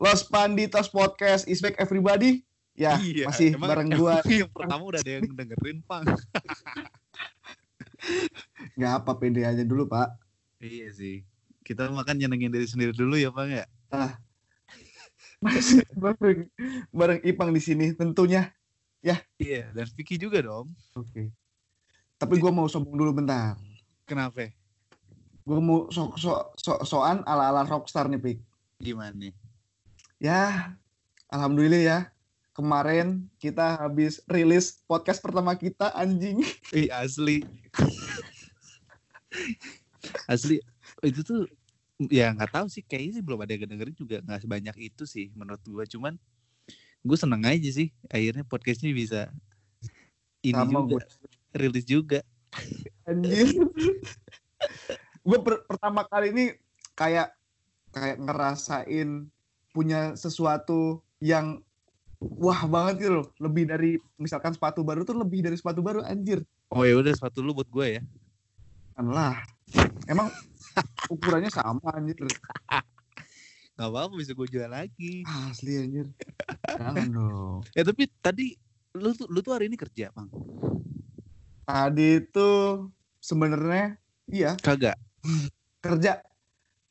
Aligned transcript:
Los 0.00 0.24
Panditos 0.24 0.88
Podcast 0.88 1.44
is 1.44 1.60
back 1.60 1.76
everybody. 1.76 2.40
Ya, 2.72 2.96
Iya, 2.96 3.28
masih 3.28 3.52
emang- 3.52 3.68
bareng 3.68 3.88
emang 3.92 4.00
gua. 4.00 4.14
yang 4.24 4.48
pertama 4.48 4.82
udah 4.88 5.00
ada 5.04 5.12
yang 5.12 5.28
dengerin, 5.28 5.78
Pang. 5.84 6.04
Nggak 8.80 8.92
apa 8.96 9.12
pede 9.14 9.44
aja 9.44 9.60
dulu, 9.60 9.84
Pak. 9.84 10.16
iya 10.58 10.88
sih. 10.88 11.20
Kita 11.60 11.92
makan 11.92 12.16
nyenengin 12.16 12.48
diri 12.48 12.64
sendiri 12.64 12.96
dulu 12.96 13.20
ya, 13.20 13.28
Pang 13.28 13.52
ya. 13.52 13.68
Masih 15.38 15.84
bareng, 15.92 16.48
bareng 16.90 17.20
Ipang 17.20 17.52
di 17.52 17.60
sini 17.60 17.92
tentunya. 17.92 18.48
Iya, 19.36 19.68
dan 19.72 19.84
Vicky 19.92 20.16
juga 20.16 20.40
dong. 20.40 20.72
Oke. 20.94 21.28
Tapi 22.16 22.34
gua 22.36 22.48
mau 22.48 22.64
sombong 22.64 22.96
dulu 22.96 23.12
bentar. 23.14 23.60
Kenapa? 24.04 24.48
Gua 25.44 25.60
mau 25.60 25.78
so 25.88 26.12
so 26.16 26.52
so 26.56 26.80
soan 26.84 27.20
ala-ala 27.24 27.64
rockstar 27.64 28.08
nih, 28.08 28.16
Pik. 28.16 28.38
Gimana 28.78 29.12
nih? 29.12 29.32
Ya, 30.20 30.76
alhamdulillah 31.32 31.80
ya. 31.80 31.98
Kemarin 32.52 33.24
kita 33.40 33.80
habis 33.80 34.20
rilis 34.28 34.84
podcast 34.84 35.16
pertama 35.24 35.56
kita 35.56 35.96
anjing. 35.96 36.44
Ih, 36.76 36.92
asli. 36.92 37.40
asli 40.28 40.60
itu 41.00 41.24
tuh 41.24 41.48
ya 42.12 42.36
nggak 42.36 42.52
tahu 42.52 42.66
sih 42.68 42.84
kayaknya 42.84 43.16
sih 43.16 43.24
belum 43.24 43.40
ada 43.40 43.56
yang 43.56 43.64
dengerin 43.64 43.96
juga 43.96 44.16
nggak 44.20 44.42
sebanyak 44.44 44.76
itu 44.92 45.08
sih 45.08 45.30
menurut 45.32 45.62
gua 45.70 45.86
cuman 45.86 46.18
gue 47.06 47.16
seneng 47.16 47.46
aja 47.46 47.70
sih 47.70 47.94
akhirnya 48.10 48.42
podcastnya 48.42 48.90
bisa 48.90 49.30
ini 50.42 50.58
Sama 50.58 50.84
juga 50.84 51.06
rilis 51.54 51.86
juga 51.86 52.20
Anjir. 53.06 53.54
gue 55.22 55.38
pertama 55.64 56.02
kali 56.10 56.34
ini 56.34 56.44
kayak 56.98 57.32
kayak 57.94 58.18
ngerasain 58.18 59.30
punya 59.70 60.14
sesuatu 60.14 61.00
yang 61.18 61.62
wah 62.18 62.64
banget 62.64 62.94
gitu 63.00 63.12
loh. 63.16 63.26
Lebih 63.38 63.64
dari 63.66 63.90
misalkan 64.16 64.50
sepatu 64.50 64.80
baru 64.80 65.02
tuh 65.02 65.14
lebih 65.14 65.40
dari 65.40 65.54
sepatu 65.54 65.80
baru 65.80 66.02
anjir. 66.02 66.42
oh 66.68 66.82
ya 66.82 66.94
udah 66.94 67.10
sepatu 67.10 67.40
lu 67.40 67.50
buat 67.50 67.66
gue 67.66 67.98
ya 67.98 68.02
Kan 68.92 69.10
lah. 69.10 69.42
Emang 70.04 70.30
ukurannya 71.06 71.48
sama 71.48 71.82
anjir. 71.90 72.14
nggak 73.74 73.88
apa-apa 73.88 74.12
bisa 74.12 74.32
gue 74.32 74.44
jual 74.46 74.68
lagi 74.68 75.24
Asli 75.48 75.80
anjir. 75.80 76.06
Jangan 76.70 77.06
dong. 77.08 77.58
ya 77.76 77.82
tapi 77.82 78.04
tadi 78.20 78.52
lu 78.92 79.10
tuh 79.10 79.24
lu 79.26 79.40
tuh 79.40 79.54
hari 79.54 79.66
ini 79.66 79.74
kerja 79.74 80.10
bang 80.10 80.28
Tadi 81.62 82.08
itu 82.18 82.50
sebenarnya 83.16 83.94
iya 84.26 84.52
kagak 84.56 84.98
kerja 85.84 86.18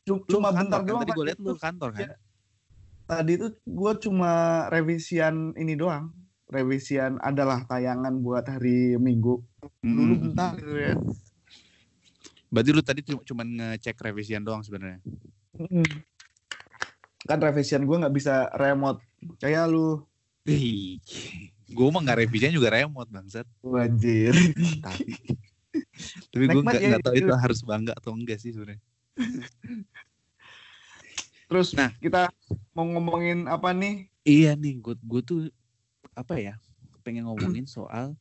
Cum- 0.02 0.24
lu 0.24 0.40
cuma 0.40 0.50
kantor 0.50 0.56
bentar 0.56 0.80
kan? 0.80 0.88
doang. 0.88 1.02
tadi 1.04 1.12
gue 1.12 1.26
liat 1.28 1.40
lu 1.40 1.54
kantor 1.56 1.90
kan 1.92 2.02
Iya. 2.02 2.16
Tadi 3.10 3.42
itu 3.42 3.50
gue 3.66 3.94
cuma 4.06 4.32
revisian 4.70 5.58
ini 5.58 5.74
doang. 5.74 6.14
Revisian 6.50 7.18
adalah 7.22 7.66
tayangan 7.66 8.14
buat 8.22 8.46
hari 8.46 8.98
minggu. 9.02 9.42
Dulu 9.82 10.14
Mm. 10.14 10.22
bentar 10.30 10.54
gitu 10.58 10.78
ya. 10.78 10.94
Berarti 12.50 12.70
lu 12.74 12.82
tadi 12.82 13.02
cuma 13.06 13.42
ngecek 13.46 13.98
revisian 14.02 14.46
doang 14.46 14.62
sebenarnya? 14.62 15.02
Kan 17.26 17.38
revisian 17.42 17.86
gue 17.86 17.98
nggak 17.98 18.14
bisa 18.14 18.50
remote. 18.58 19.02
Kayak 19.42 19.74
lu. 19.74 20.06
Gue 21.70 21.88
mah 21.94 22.02
nggak 22.02 22.26
revisian 22.26 22.54
juga 22.54 22.74
remote 22.74 23.10
bangsat. 23.10 23.46
Wajir 23.62 24.34
tapi 24.82 25.14
tapi 26.34 26.46
gue 26.50 26.62
nggak 26.66 26.82
ya, 26.82 26.98
tahu 26.98 27.14
itu. 27.14 27.30
itu 27.30 27.34
harus 27.38 27.60
bangga 27.62 27.94
atau 27.94 28.12
enggak 28.18 28.42
sih 28.42 28.50
sebenarnya 28.50 28.82
terus 31.50 31.74
Nah. 31.74 31.90
kita 31.98 32.30
mau 32.72 32.86
ngomongin 32.86 33.50
apa 33.50 33.74
nih? 33.74 34.06
Iya 34.22 34.54
nih 34.54 34.78
gue 34.78 34.96
gue 35.02 35.22
tuh 35.26 35.40
apa 36.14 36.38
ya 36.38 36.56
pengen 37.02 37.26
ngomongin 37.26 37.66
soal 37.76 38.14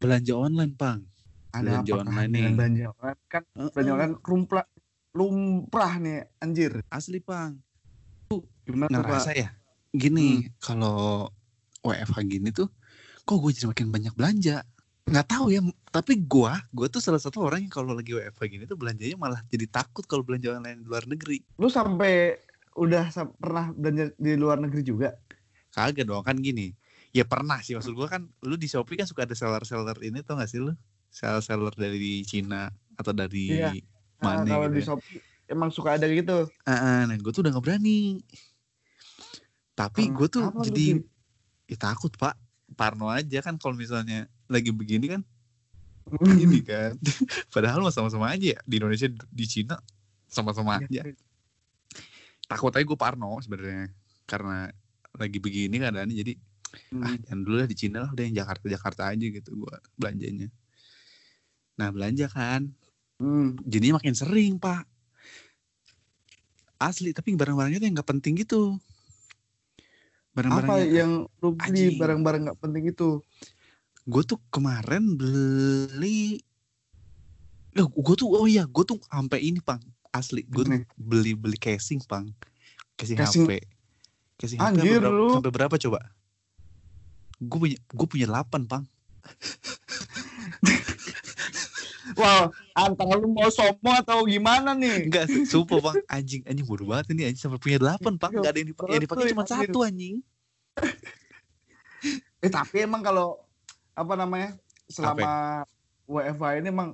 belanja 0.00 0.32
online 0.32 0.72
pang. 0.72 1.04
Ada 1.52 1.84
Belanja 1.84 1.92
apa 1.92 2.00
online 2.04 2.30
nih. 2.32 2.42
belanja 2.56 2.84
online? 2.96 3.20
Kan 3.28 3.42
belanja 3.72 3.92
online 3.92 4.14
lumrah 4.24 4.66
lumrah 5.12 5.92
nih 6.00 6.18
anjir. 6.40 6.72
Asli 6.88 7.20
pang. 7.20 7.60
Gimana 8.66 8.90
tuh, 8.90 9.00
Pak? 9.00 9.06
ngerasa 9.06 9.30
ya 9.32 9.48
gini 9.94 10.50
kalau 10.58 11.30
WFH 11.80 12.18
gini 12.26 12.50
tuh 12.50 12.68
kok 13.22 13.38
gue 13.38 13.50
jadi 13.54 13.70
makin 13.70 13.88
banyak 13.88 14.12
belanja 14.12 14.60
nggak 15.06 15.26
tahu 15.30 15.54
ya 15.54 15.62
tapi 15.94 16.18
gue 16.18 16.52
gue 16.74 16.86
tuh 16.90 16.98
salah 16.98 17.22
satu 17.22 17.46
orang 17.46 17.62
yang 17.62 17.70
kalau 17.70 17.94
lagi 17.94 18.10
WFH 18.10 18.42
gini 18.50 18.64
tuh 18.66 18.74
belanjanya 18.74 19.14
malah 19.14 19.38
jadi 19.46 19.70
takut 19.70 20.02
kalau 20.02 20.26
belanja 20.26 20.58
online 20.58 20.82
di 20.82 20.86
luar 20.86 21.06
negeri. 21.06 21.46
Lu 21.62 21.70
sampai 21.70 22.34
udah 22.74 23.06
sa- 23.14 23.30
pernah 23.30 23.70
belanja 23.70 24.10
di 24.18 24.34
luar 24.34 24.58
negeri 24.58 24.82
juga? 24.82 25.14
Kagak 25.70 26.10
dong 26.10 26.26
kan 26.26 26.34
gini. 26.42 26.74
Ya 27.14 27.22
pernah 27.22 27.62
sih 27.62 27.78
maksud 27.78 27.94
gue 27.94 28.08
kan 28.10 28.26
lu 28.42 28.58
di 28.58 28.66
Shopee 28.66 28.98
kan 28.98 29.06
suka 29.06 29.24
ada 29.24 29.32
seller-seller 29.38 29.94
ini 30.02 30.26
tau 30.26 30.36
gak 30.36 30.50
sih 30.50 30.58
lu? 30.58 30.74
Seller-seller 31.08 31.72
dari 31.78 32.26
Cina 32.26 32.68
atau 32.98 33.14
dari 33.14 33.62
Iya. 33.62 33.70
Nah, 34.20 34.42
mana 34.42 34.58
kalau 34.58 34.66
gitu 34.68 34.74
di 34.74 34.80
ya. 34.82 34.86
Shopee 34.90 35.18
emang 35.46 35.70
suka 35.70 35.96
ada 35.96 36.10
gitu. 36.10 36.50
Ah, 36.66 36.74
ah, 36.74 36.98
nah 37.06 37.14
gue 37.14 37.30
tuh 37.30 37.46
udah 37.46 37.54
gak 37.54 37.64
berani. 37.64 38.26
Tapi 39.78 40.02
Karena 40.10 40.16
gue 40.18 40.28
tuh 40.28 40.44
jadi 40.66 40.86
ya 41.70 41.76
takut 41.78 42.10
pak. 42.18 42.34
Parno 42.74 43.06
aja 43.06 43.38
kan 43.40 43.54
kalau 43.62 43.78
misalnya 43.78 44.26
lagi 44.46 44.70
begini 44.70 45.06
kan? 45.10 45.22
Hmm. 46.06 46.38
ini 46.38 46.62
kan? 46.62 46.94
Padahal 47.54 47.82
mah 47.82 47.90
sama-sama 47.90 48.30
aja 48.30 48.54
ya. 48.54 48.60
Di 48.62 48.78
Indonesia 48.78 49.10
di 49.10 49.46
Cina 49.46 49.76
sama-sama 50.26 50.78
Iya. 50.86 51.02
aja. 51.02 51.14
takut 52.46 52.70
aja 52.70 52.86
gue 52.86 52.98
parno 52.98 53.42
sebenarnya. 53.42 53.90
Karena 54.22 54.70
lagi 55.18 55.38
begini 55.42 55.82
keadaannya 55.82 56.14
jadi 56.14 56.32
ah 56.36 57.08
Hmm. 57.08 57.16
jangan 57.24 57.40
dulu 57.40 57.56
lah 57.56 57.68
di 57.70 57.76
Cina 57.78 57.98
lah 58.04 58.10
udah 58.12 58.24
yang 58.26 58.36
Jakarta 58.36 58.64
Jakarta 58.68 59.02
aja 59.08 59.26
gitu 59.26 59.50
gue 59.56 59.74
belanjanya. 59.96 60.48
Nah 61.76 61.88
belanja 61.90 62.26
kan. 62.28 62.70
Hmm. 63.16 63.56
jadinya 63.64 63.96
makin 63.96 64.12
sering 64.12 64.60
pak. 64.60 64.84
Asli 66.76 67.16
tapi 67.16 67.32
barang-barangnya 67.32 67.80
tuh 67.80 67.86
yang 67.88 67.96
nggak 67.96 68.10
penting 68.12 68.36
gitu. 68.36 68.76
Apa 70.36 70.44
barang-barangnya 70.44 70.84
yang 70.92 71.12
lu 71.40 71.56
beli 71.56 71.96
barang-barang 71.96 72.40
nggak 72.44 72.60
penting 72.60 72.84
itu 72.92 73.24
gue 74.06 74.22
tuh 74.22 74.38
kemarin 74.54 75.18
beli 75.18 76.38
gue 77.76 78.14
tuh 78.16 78.24
oh 78.30 78.46
iya 78.48 78.64
gue 78.64 78.84
tuh 78.86 78.96
sampai 79.10 79.42
ini 79.44 79.60
pang 79.60 79.82
asli. 80.16 80.48
Gue 80.48 80.64
tuh 80.64 80.80
beli 80.96 81.36
beli 81.36 81.60
casing 81.60 82.00
pang. 82.08 82.32
Casing, 82.96 83.20
Casing- 83.20 83.44
HP 83.44 83.60
casing 84.36 84.60
Anjir, 84.60 84.80
HP 84.80 84.96
sampai 84.96 85.00
berapa, 85.00 85.16
lu. 85.16 85.28
sampai 85.32 85.52
berapa 85.52 85.76
coba? 85.76 86.00
Gue 87.40 87.58
punya 87.60 87.76
gue 87.76 88.06
punya 88.08 88.26
8 88.32 88.64
pang. 88.64 88.84
Wah, 92.16 92.48
antara 92.72 93.20
lu 93.20 93.28
mau 93.28 93.50
sombong 93.52 94.00
atau 94.00 94.24
gimana 94.24 94.72
nih? 94.72 95.04
enggak 95.10 95.28
sumpah 95.44 95.90
pang. 95.90 95.96
Anjing 96.08 96.40
anjing 96.48 96.64
bodoh 96.64 96.88
banget 96.88 97.12
ini. 97.12 97.28
Anjing 97.28 97.42
sampai 97.44 97.60
punya 97.60 97.76
8 97.76 98.16
pang. 98.16 98.32
Enggak 98.32 98.56
ada 98.56 98.60
yang 98.62 98.70
dipakai 98.72 98.92
yang 98.96 99.04
dipakai 99.04 99.28
cuma 99.34 99.44
satu 99.44 99.84
anjing. 99.84 100.22
Eh 102.44 102.52
tapi 102.52 102.84
emang 102.84 103.00
kalau 103.00 103.40
apa 103.96 104.12
namanya 104.14 104.50
selama 104.86 105.64
WFH 106.06 106.62
ini 106.62 106.68
emang 106.68 106.90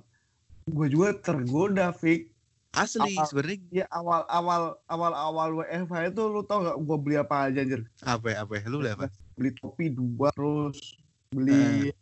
gue 0.65 0.87
juga 0.89 1.19
tergoda, 1.19 1.91
Fik. 1.91 2.31
asli 2.73 3.13
sebenarnya 3.29 3.61
Ya 3.69 3.85
awal 3.93 4.25
awal 4.33 4.63
awal 4.89 5.12
awal 5.12 5.49
WFH 5.61 6.09
itu 6.09 6.23
lu 6.25 6.41
tau 6.41 6.65
gak 6.65 6.79
gue 6.81 6.97
beli 6.97 7.17
apa 7.21 7.53
aja 7.53 7.61
anjir? 7.61 7.85
apa 8.01 8.33
apa 8.33 8.53
lu 8.65 8.81
beli 8.81 8.91
apa 8.95 9.12
Beli 9.37 9.51
topi 9.61 9.93
dua 9.93 10.33
terus 10.33 10.97
beli 11.29 11.93
Eh. 11.93 11.95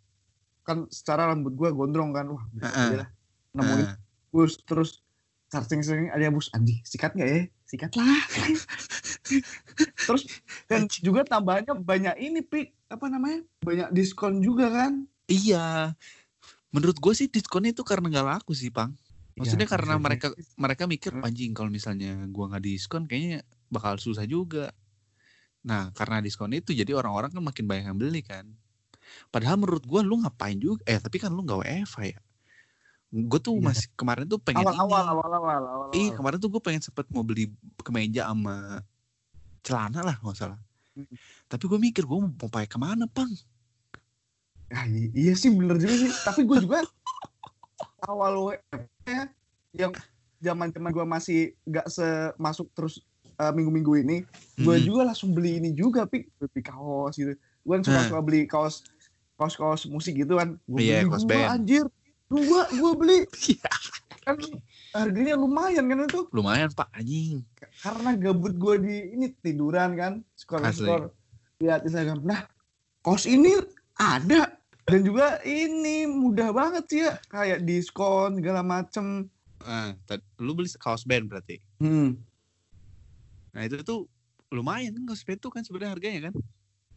kan 0.63 0.87
secara 0.87 1.35
rambut 1.35 1.59
gue 1.59 1.69
gondrong 1.75 2.15
kan 2.15 2.31
wah 2.31 2.45
aja 2.63 2.95
eh. 2.95 2.99
lah. 3.03 3.09
nemuin 3.51 3.83
Ah, 3.83 3.97
bus 4.31 4.63
terus 4.63 5.03
searching 5.51 5.83
searching 5.83 6.07
ada 6.15 6.31
bus 6.31 6.47
anjing 6.55 6.79
sikat 6.87 7.19
nggak 7.19 7.27
ya 7.27 7.41
sikat 7.71 7.93
lah 7.95 8.19
terus 10.11 10.27
dan 10.67 10.91
juga 10.91 11.23
tambahannya 11.23 11.79
banyak 11.79 12.17
ini 12.19 12.43
pik 12.43 12.75
apa 12.91 13.07
namanya 13.07 13.47
banyak 13.63 13.89
diskon 13.95 14.43
juga 14.43 14.67
kan 14.75 15.07
iya 15.31 15.95
menurut 16.75 16.99
gue 16.99 17.15
sih 17.15 17.31
diskonnya 17.31 17.71
itu 17.71 17.87
karena 17.87 18.11
nggak 18.11 18.27
laku 18.27 18.53
sih 18.59 18.75
pang 18.75 18.91
Maksudnya 19.41 19.65
Ya, 19.65 19.73
karena 19.73 19.95
mereka 19.97 20.27
jadi. 20.37 20.45
mereka 20.61 20.83
mikir 20.85 21.13
Hmm. 21.17 21.25
anjing 21.25 21.53
kalau 21.57 21.71
misalnya 21.73 22.13
gua 22.29 22.53
nggak 22.53 22.65
diskon 22.69 23.09
kayaknya 23.09 23.41
bakal 23.73 23.97
susah 23.97 24.29
juga. 24.29 24.69
Nah, 25.65 25.89
karena 25.97 26.21
diskon 26.21 26.53
itu 26.53 26.77
jadi 26.77 26.93
orang-orang 26.93 27.33
kan 27.33 27.41
makin 27.41 27.65
banyak 27.65 27.85
yang 27.89 27.97
beli 27.97 28.21
kan. 28.21 28.45
Padahal 29.33 29.57
menurut 29.57 29.85
gua 29.89 30.05
lu 30.05 30.21
ngapain 30.21 30.61
juga 30.61 30.85
eh 30.85 31.01
tapi 31.01 31.17
kan 31.17 31.33
lu 31.33 31.41
nggak 31.41 31.57
WFH 31.65 31.99
ya. 32.05 32.21
Gue 33.11 33.39
tuh 33.39 33.53
Iya. 33.53 33.65
masih 33.65 33.87
kemarin 33.93 34.25
tuh 34.25 34.39
pengen 34.39 34.63
awal 34.63 34.71
ini. 34.71 34.81
awal 34.81 35.05
awal 35.05 35.31
awal 35.33 35.63
awal 35.65 35.89
Ih, 35.93 36.07
awal. 36.07 36.17
kemarin 36.17 36.39
tuh 36.39 36.49
gue 36.49 36.61
pengen 36.61 36.79
sempet 36.81 37.07
mau 37.09 37.21
beli 37.21 37.51
kemeja 37.77 38.23
sama 38.25 38.87
celana 39.61 40.01
lah 40.01 40.17
nggak 40.17 40.37
salah. 40.37 40.61
Hmm. 40.93 41.07
Tapi 41.47 41.65
gue 41.65 41.79
mikir 41.81 42.03
gue 42.03 42.17
mau 42.17 42.49
pakai 42.49 42.67
ke 42.67 42.77
mana 42.77 43.05
pang? 43.05 43.31
Ah, 44.69 44.87
iya 44.87 45.35
sih 45.35 45.51
bener 45.51 45.77
juga 45.77 45.95
sih 45.97 46.11
tapi 46.23 46.45
gue 46.45 46.59
juga 46.61 46.87
awal 48.07 48.55
WFH 48.55 48.79
ya, 49.05 49.23
yang 49.77 49.93
zaman 50.39 50.71
zaman 50.71 50.91
gue 50.91 51.03
masih 51.05 51.39
nggak 51.65 51.87
semasuk 51.89 52.71
terus 52.71 53.03
eh, 53.35 53.51
minggu-minggu 53.51 53.93
ini 53.99 54.23
gue 54.57 54.71
Hmm. 54.73 54.87
juga 54.87 55.03
langsung 55.05 55.31
beli 55.31 55.59
ini 55.59 55.75
juga 55.75 56.07
pik 56.07 56.31
beli 56.39 56.63
kaos 56.63 57.19
gitu 57.19 57.35
gue 57.35 57.73
kan 57.73 57.83
suka 57.83 58.01
suka 58.07 58.21
beli 58.23 58.47
kaos 58.47 58.87
kaos 59.35 59.55
kaos 59.55 59.83
musik 59.85 60.15
gitu 60.15 60.39
kan 60.39 60.55
gue 60.63 60.79
Iya, 60.79 61.03
beli 61.03 61.11
kaos 61.11 61.25
dua 61.25 61.31
band. 61.35 61.51
anjir 61.53 61.85
dua 62.31 62.71
gue 62.71 62.93
beli. 62.95 63.19
Iya. 63.51 63.73
kan 64.21 64.37
harganya 64.93 65.35
lumayan 65.35 65.89
kan 65.89 66.07
itu? 66.07 66.29
Lumayan 66.31 66.71
pak. 66.71 66.87
Anjing. 66.95 67.43
karena 67.81 68.11
gabut 68.21 68.53
gue 68.55 68.75
di 68.85 68.97
ini 69.17 69.27
tiduran 69.43 69.97
kan. 69.99 70.13
Skor 70.39 70.63
skor 70.71 71.11
lihat 71.59 71.83
Instagram. 71.85 72.23
Nah 72.23 72.47
kaos 73.03 73.27
ini 73.27 73.59
ada. 73.99 74.55
Dan 74.87 75.07
juga 75.07 75.39
ini 75.47 76.05
mudah 76.09 76.51
banget 76.51 76.85
sih 76.91 77.01
ya. 77.07 77.15
Kayak 77.31 77.65
diskon 77.65 78.39
segala 78.39 78.61
macem. 78.63 79.27
Ah, 79.61 79.93
tad- 80.09 80.25
lu 80.41 80.57
beli 80.57 80.71
kaos 80.81 81.05
band 81.05 81.29
berarti. 81.29 81.61
hmm. 81.83 82.17
Nah 83.57 83.63
itu 83.67 83.81
tuh 83.83 84.07
lumayan. 84.53 84.95
Kan 84.95 85.05
kaos 85.09 85.25
band 85.25 85.41
tuh 85.41 85.51
kan 85.51 85.63
sebenarnya 85.65 85.95
harganya 85.97 86.21
kan? 86.31 86.35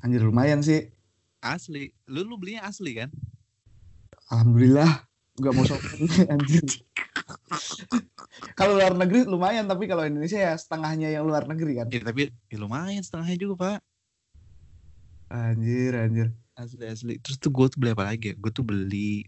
Anjir 0.03 0.21
lumayan 0.25 0.59
sih. 0.59 0.91
Asli. 1.39 1.91
Lu 2.07 2.27
lu 2.27 2.36
belinya 2.36 2.68
asli 2.68 3.00
kan? 3.00 3.09
alhamdulillah 4.31 5.06
nggak 5.33 5.51
mau 5.51 5.65
sopan 5.65 5.97
anjir 6.33 6.62
kalau 8.53 8.77
luar 8.77 8.94
negeri 8.94 9.25
lumayan 9.25 9.65
tapi 9.65 9.85
kalau 9.85 10.03
Indonesia 10.03 10.38
ya 10.38 10.53
setengahnya 10.53 11.09
yang 11.09 11.25
luar 11.25 11.45
negeri 11.45 11.81
kan 11.81 11.88
Ya, 11.89 12.01
tapi 12.01 12.30
ya 12.47 12.57
lumayan 12.57 13.01
setengahnya 13.01 13.38
juga 13.38 13.56
pak. 13.57 13.80
anjir 15.30 15.91
anjir 15.95 16.30
Asli 16.53 16.85
asli. 16.85 17.18
Terus 17.18 17.41
tuh 17.41 17.50
gue 17.50 17.65
tuh 17.65 17.81
beli 17.81 17.91
apa 17.91 18.06
lagi? 18.06 18.38
Gue 18.38 18.53
tuh 18.53 18.62
beli 18.62 19.25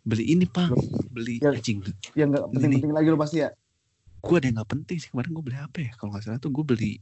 beli 0.00 0.24
ini 0.26 0.48
pak. 0.48 0.72
Beli 1.06 1.36
Ya. 1.38 1.52
anjing. 1.52 1.84
yang 2.16 2.32
nggak 2.32 2.48
penting-penting 2.48 2.96
lagi 2.96 3.08
lo 3.08 3.20
pasti 3.20 3.44
ya 3.44 3.52
Gue 4.18 4.40
ada 4.40 4.48
yang 4.48 4.56
nggak 4.56 4.72
penting 4.72 4.96
sih 4.96 5.12
kemarin 5.12 5.36
gue 5.36 5.44
beli 5.44 5.58
apa 5.60 5.78
ya? 5.78 5.92
Kalau 5.94 6.16
nggak 6.16 6.24
salah 6.24 6.40
tuh 6.40 6.48
gue 6.48 6.64
beli 6.64 6.92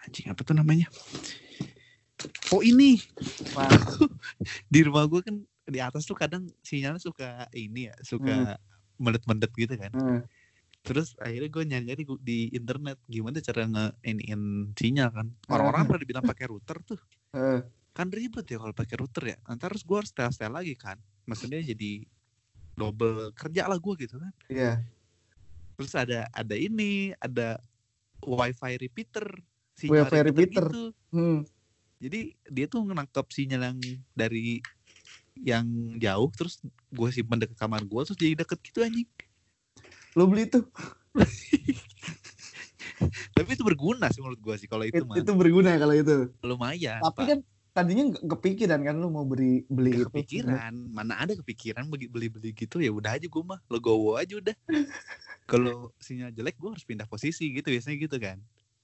anjing 0.00 0.28
apa 0.28 0.40
tuh 0.44 0.52
namanya? 0.52 0.84
Oh 2.52 2.60
ini 2.60 3.00
di 4.72 4.80
rumah 4.84 5.08
gue 5.08 5.24
kan 5.24 5.40
di 5.70 5.80
atas 5.80 6.04
tuh 6.04 6.18
kadang 6.18 6.50
sinyalnya 6.60 7.00
suka 7.00 7.46
ini 7.54 7.88
ya 7.88 7.94
suka 8.02 8.58
mendet-mendet 9.00 9.50
gitu 9.56 9.74
kan. 9.78 9.92
hmm. 9.94 10.20
Terus 10.80 11.12
akhirnya 11.20 11.50
gue 11.52 11.64
nyari-nyari 11.64 12.02
di 12.24 12.38
internet 12.56 12.96
gimana 13.04 13.40
cara 13.44 13.68
nge 13.68 13.86
iniin 14.04 14.72
sinyal 14.76 15.08
kan. 15.12 15.26
Orang-orang 15.48 15.84
pada 15.88 16.04
bilang 16.04 16.24
pakai 16.24 16.48
router 16.48 16.78
tuh. 16.84 17.00
Eh, 17.36 17.60
Kan 17.90 18.08
ribet 18.14 18.46
ya 18.46 18.56
kalau 18.56 18.72
pakai 18.72 18.96
router 18.96 19.24
ya. 19.34 19.38
Ntar 19.44 19.74
terus 19.74 19.84
gue 19.84 19.96
harus 19.98 20.10
setel-setel 20.14 20.52
lagi 20.52 20.74
kan. 20.78 20.96
Maksudnya 21.28 21.60
jadi 21.60 22.06
double 22.78 23.34
kerja 23.36 23.68
lah 23.68 23.76
gue 23.76 23.94
gitu 24.00 24.16
kan. 24.16 24.32
iya 24.48 24.80
Terus 25.76 25.92
ada 25.96 26.28
ada 26.32 26.56
ini, 26.56 27.12
ada 27.20 27.60
wifi 28.24 28.72
repeater. 28.80 29.26
Wifi 29.80 30.18
repeater. 30.28 30.68
gitu. 30.68 30.84
hmm. 31.12 31.44
Jadi 32.00 32.32
dia 32.48 32.66
tuh 32.68 32.88
nangkep 32.88 33.26
sinyal 33.28 33.62
yang 33.72 33.80
dari 34.16 34.64
yang 35.40 35.64
jauh 35.96 36.28
terus 36.36 36.60
gue 36.92 37.08
simpen 37.12 37.40
deket 37.40 37.56
kamar 37.56 37.80
gue 37.84 38.00
terus 38.04 38.18
jadi 38.18 38.34
deket 38.44 38.58
gitu 38.60 38.84
anjing. 38.84 39.08
lo 40.18 40.26
beli 40.26 40.46
itu 40.46 40.60
Tapi 43.32 43.56
itu 43.56 43.64
berguna 43.64 44.12
sih 44.12 44.20
menurut 44.20 44.40
gue 44.40 44.54
sih 44.60 44.68
kalau 44.68 44.84
itu 44.84 45.00
itu, 45.00 45.08
mah 45.08 45.16
itu 45.16 45.32
berguna 45.32 45.72
kalau 45.80 45.96
itu 45.96 46.28
lumayan. 46.44 47.00
tapi 47.00 47.24
Pak. 47.24 47.28
kan 47.32 47.38
tadinya 47.70 48.04
kepikiran 48.18 48.82
kan 48.82 48.94
lo 48.98 49.08
mau 49.08 49.22
beli 49.22 49.64
beli 49.70 49.94
itu 49.94 50.10
kepikiran 50.10 50.74
mana 50.90 51.22
ada 51.22 51.38
kepikiran 51.38 51.86
beli 51.86 52.10
beli 52.10 52.26
beli 52.28 52.50
gitu 52.50 52.82
ya 52.82 52.90
udah 52.90 53.14
aja 53.14 53.24
gue 53.30 53.44
mah 53.46 53.62
legowo 53.70 54.18
aja 54.18 54.36
udah 54.36 54.56
kalau 55.50 55.94
sinyal 56.02 56.34
jelek 56.34 56.58
gue 56.58 56.70
harus 56.70 56.84
pindah 56.84 57.06
posisi 57.06 57.46
gitu 57.54 57.70
biasanya 57.70 57.96
gitu 57.96 58.16
kan 58.18 58.36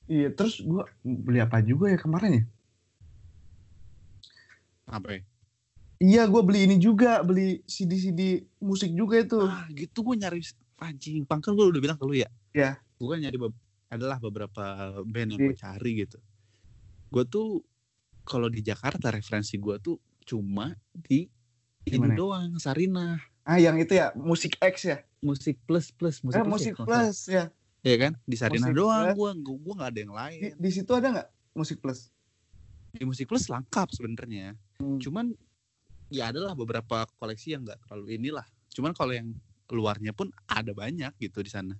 iya 0.06 0.30
terus 0.30 0.62
gua 0.62 0.86
beli 1.02 1.42
apa 1.42 1.58
juga 1.66 1.90
ya 1.90 1.98
kemarin 1.98 2.32
ya 2.40 2.44
apa 4.86 5.18
ya? 5.18 5.22
Iya 5.98 6.24
gua 6.24 6.40
beli 6.40 6.64
ini 6.64 6.76
juga 6.76 7.20
beli 7.20 7.64
CD 7.64 7.92
CD 7.96 8.20
musik 8.58 8.90
juga 8.90 9.20
itu. 9.20 9.38
Ah 9.40 9.64
gitu 9.70 10.02
gue 10.02 10.16
nyari 10.16 10.40
anjing 10.76 11.24
pangkal 11.24 11.56
gue 11.56 11.66
udah 11.66 11.80
bilang 11.80 11.96
ke 11.96 12.04
lu 12.04 12.14
ya? 12.14 12.28
Iya. 12.52 12.76
gue 12.96 13.04
kan 13.06 13.20
nyari 13.20 13.36
be- 13.36 13.52
adalah 13.86 14.16
beberapa 14.16 14.64
band 15.04 15.36
yang 15.36 15.40
Iya. 15.40 15.46
gue 15.46 15.56
cari 15.56 15.90
gitu. 16.00 16.18
Gue 17.08 17.24
tuh 17.24 17.60
kalau 18.22 18.48
di 18.48 18.60
Jakarta 18.60 19.08
referensi 19.08 19.56
gue 19.56 19.76
tuh 19.78 19.96
cuma 20.24 20.74
di 20.92 21.28
ini 21.86 21.96
Gimana? 21.96 22.18
doang 22.18 22.50
Sarina 22.58 23.20
ah 23.46 23.62
yang 23.62 23.78
itu 23.78 23.94
ya 23.94 24.10
musik 24.18 24.58
X 24.58 24.90
ya? 24.90 24.98
Musik 25.22 25.60
plus 25.64 25.94
plus 25.94 26.18
musik 26.20 26.40
eh, 26.40 26.44
plus, 26.44 26.50
musik 26.50 26.72
ya, 26.72 26.76
nggak 26.76 26.88
plus 26.88 27.18
ya. 27.30 27.44
Iya 27.86 27.96
kan? 27.96 28.12
Di 28.26 28.36
Sarina 28.36 28.66
Musik 28.66 28.74
doang 28.74 29.06
gue 29.14 29.30
gue 29.54 29.74
nggak 29.76 29.90
ada 29.94 30.00
yang 30.02 30.14
lain. 30.14 30.40
di, 30.42 30.48
di 30.58 30.70
situ 30.74 30.90
ada 30.90 31.06
nggak 31.08 31.28
musik 31.54 31.78
plus? 31.78 32.10
Di 32.90 33.04
musik 33.04 33.24
plus 33.24 33.46
lengkap 33.46 33.88
sebenarnya. 33.92 34.56
Hmm. 34.76 35.00
cuman 35.00 35.32
ya 36.12 36.30
adalah 36.30 36.54
beberapa 36.54 37.06
koleksi 37.18 37.54
yang 37.56 37.66
nggak 37.66 37.78
terlalu 37.86 38.18
inilah. 38.18 38.46
Cuman 38.72 38.92
kalau 38.94 39.12
yang 39.14 39.34
luarnya 39.70 40.14
pun 40.14 40.30
ada 40.46 40.70
banyak 40.70 41.10
gitu 41.18 41.42
di 41.42 41.50
sana. 41.50 41.74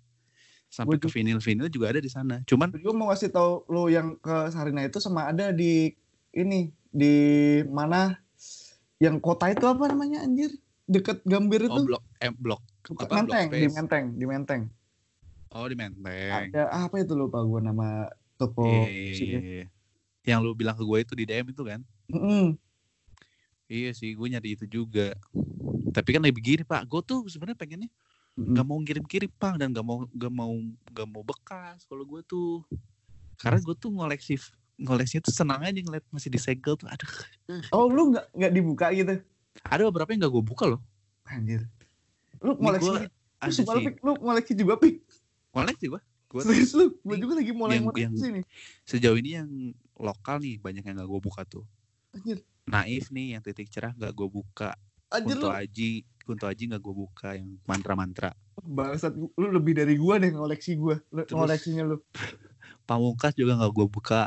Sampai 0.66 0.98
Gua 0.98 1.06
ke 1.06 1.08
vinil 1.14 1.38
vinil 1.38 1.70
juga 1.70 1.94
ada 1.94 2.02
di 2.02 2.10
sana. 2.10 2.42
Cuman 2.42 2.74
gue 2.74 2.94
mau 2.94 3.08
kasih 3.14 3.30
tahu 3.30 3.62
lo 3.70 3.86
yang 3.86 4.18
ke 4.18 4.50
Sarina 4.50 4.82
itu 4.82 4.98
sama 4.98 5.30
ada 5.30 5.54
di 5.54 5.94
ini 6.34 6.74
di 6.90 7.14
mana? 7.70 8.18
Yang 8.96 9.20
kota 9.20 9.52
itu 9.52 9.62
apa 9.68 9.92
namanya 9.92 10.24
anjir? 10.24 10.50
Deket 10.88 11.22
Gambir 11.22 11.68
itu? 11.68 11.74
Oh 11.74 11.84
blok 11.84 12.02
M 12.22 12.34
blok 12.38 12.62
apa, 12.86 12.94
Blok 12.94 13.10
Menteng 13.12 13.46
di 13.50 13.66
Space. 13.66 13.74
Menteng 13.76 14.04
di 14.16 14.24
Menteng. 14.26 14.62
Oh 15.54 15.66
di 15.70 15.76
Menteng. 15.78 16.50
Ada 16.50 16.70
apa 16.72 16.94
itu 16.98 17.14
lupa 17.14 17.42
gue 17.44 17.60
nama 17.62 18.10
toko 18.36 18.66
Iya, 18.66 19.12
musiknya. 19.12 19.40
iya, 19.40 19.54
iya. 19.62 19.66
yang 20.26 20.42
lu 20.42 20.52
bilang 20.58 20.74
ke 20.74 20.82
gue 20.82 20.98
itu 20.98 21.12
di 21.14 21.24
DM 21.28 21.46
itu 21.54 21.62
kan? 21.62 21.80
Mm-mm. 22.10 22.58
Iya 23.66 23.90
sih 23.90 24.14
gue 24.14 24.26
nyari 24.26 24.54
itu 24.54 24.64
juga. 24.66 25.14
Tapi 25.90 26.08
kan 26.12 26.20
lebih 26.22 26.38
begini 26.38 26.62
pak 26.62 26.86
gue 26.86 27.00
tuh 27.02 27.26
sebenarnya 27.26 27.58
pengennya 27.58 27.90
Mm-mm. 28.36 28.52
nggak 28.52 28.66
mau 28.68 28.78
ngirim-kirim 28.78 29.30
pak 29.32 29.56
dan 29.56 29.72
nggak 29.72 29.86
mau 29.86 30.04
nggak 30.06 30.32
mau 30.32 30.52
nggak 30.92 31.08
mau 31.08 31.22
bekas 31.24 31.82
kalau 31.84 32.04
gue 32.04 32.20
tuh. 32.22 32.62
Karena 33.36 33.58
gue 33.60 33.74
tuh 33.74 33.90
ngoleksi 33.90 34.36
ngoleksinya 34.76 35.24
tuh 35.24 35.32
senang 35.32 35.64
aja 35.64 35.72
ngeliat 35.72 36.04
masih 36.12 36.28
disegel 36.28 36.76
tuh 36.76 36.84
aduh. 36.86 37.08
Oh 37.72 37.88
lu 37.88 38.12
nggak 38.12 38.26
nggak 38.32 38.52
dibuka 38.52 38.86
gitu? 38.92 39.18
Ada 39.64 39.88
beberapa 39.88 40.12
yang 40.12 40.20
nggak 40.20 40.32
gue 40.36 40.44
buka 40.44 40.64
loh. 40.68 40.80
Anjir. 41.24 41.64
Lu 42.44 42.54
Ini 42.54 42.60
koleksi 42.60 42.84
gua 42.84 42.92
lu 42.92 43.00
lu, 43.40 43.50
sih. 43.50 43.64
Pik, 43.88 43.96
lu 44.00 44.12
koleksi 44.16 44.52
juga 44.52 44.74
pik? 44.76 44.96
Koleksi 45.50 45.86
gue 45.88 46.00
gue 46.26 46.42
serius 46.42 46.72
lu? 46.76 46.92
Gue 47.00 47.16
juga 47.16 47.40
lagi 47.40 47.52
mulai 47.54 47.80
yang- 47.80 48.12
nih. 48.12 48.44
sejauh 48.84 49.16
ini 49.16 49.30
yang 49.40 49.48
lokal 49.96 50.36
nih 50.36 50.60
banyak 50.60 50.84
yang 50.84 51.00
nggak 51.00 51.08
gue 51.08 51.20
buka 51.24 51.42
tuh. 51.48 51.64
Anjir 52.12 52.44
naif 52.66 53.08
nih 53.08 53.38
yang 53.38 53.42
titik 53.42 53.70
cerah 53.70 53.94
nggak 53.94 54.12
gue 54.12 54.28
buka. 54.28 54.74
Anjir 55.08 55.38
Kunto 55.38 55.48
lu. 55.48 55.54
Aji 55.54 55.90
Kunto 56.26 56.44
Aji 56.44 56.62
nggak 56.66 56.82
gue 56.82 56.94
buka 56.96 57.28
yang 57.38 57.54
mantra-mantra. 57.64 58.34
Bangsat 58.58 59.14
lu 59.14 59.46
lebih 59.48 59.78
dari 59.78 59.94
gua 59.94 60.18
deh 60.18 60.34
Lu- 60.34 61.22
Terus- 61.22 61.30
ngoleksinya 61.30 61.86
lu. 61.86 61.96
Pamungkas 62.88 63.34
juga 63.34 63.54
nggak 63.54 63.72
gue 63.72 63.86
buka. 63.86 64.20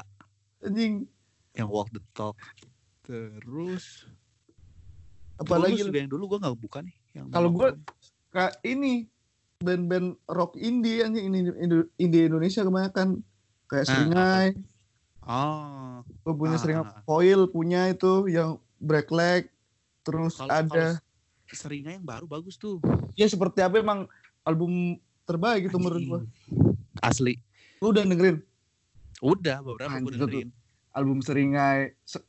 Anjing. 0.64 1.04
Yang 1.52 1.68
walk 1.68 1.90
the 1.92 2.02
talk. 2.14 2.40
Terus? 3.04 4.08
Apalagi 5.36 5.80
juga 5.80 6.00
yang 6.00 6.12
dulu 6.12 6.36
gue 6.36 6.40
nggak 6.40 6.58
buka 6.58 6.80
nih 6.80 6.96
yang 7.14 7.28
Kalau 7.28 7.52
gua- 7.52 7.76
nongkrong. 7.76 8.32
kayak 8.32 8.54
ini 8.64 9.08
band-band 9.60 10.16
rock 10.26 10.56
indie 10.56 11.04
anjing 11.04 11.28
ini 11.28 11.52
Indo- 11.60 11.92
indie 11.98 12.24
Indonesia 12.26 12.64
kebanyakan. 12.64 13.20
Kayak 13.68 13.84
Nah, 13.84 13.92
Seringai 13.92 14.48
oh. 15.30 16.02
Gua 16.26 16.34
punya 16.36 16.58
Ah, 16.58 16.62
Seringai 16.62 16.84
ah, 16.84 16.90
ah. 16.92 17.04
Foil 17.06 17.46
punya 17.46 17.86
itu 17.88 18.26
yang 18.28 18.58
Black 18.76 19.08
Leg 19.10 19.48
terus 20.02 20.36
kalau 20.36 20.50
ada. 20.50 20.98
seringnya 21.48 21.94
yang 21.94 22.04
baru 22.04 22.26
bagus 22.26 22.56
tuh. 22.56 22.82
Ya 23.14 23.26
seperti 23.26 23.62
apa 23.62 23.78
emang 23.78 24.10
album 24.42 24.98
terbaik 25.24 25.70
itu 25.70 25.78
menurut 25.78 26.02
gua. 26.04 26.22
Asli. 27.00 27.38
Lu 27.78 27.90
udah 27.90 28.02
dengerin? 28.02 28.42
Udah 29.20 29.60
beberapa 29.60 29.92
gue 29.92 30.00
Anjing, 30.00 30.10
itu 30.10 30.18
tuh. 30.18 30.28
dengerin. 30.28 30.50
Album 30.90 31.20
Seringai 31.20 31.80
se- 32.02 32.26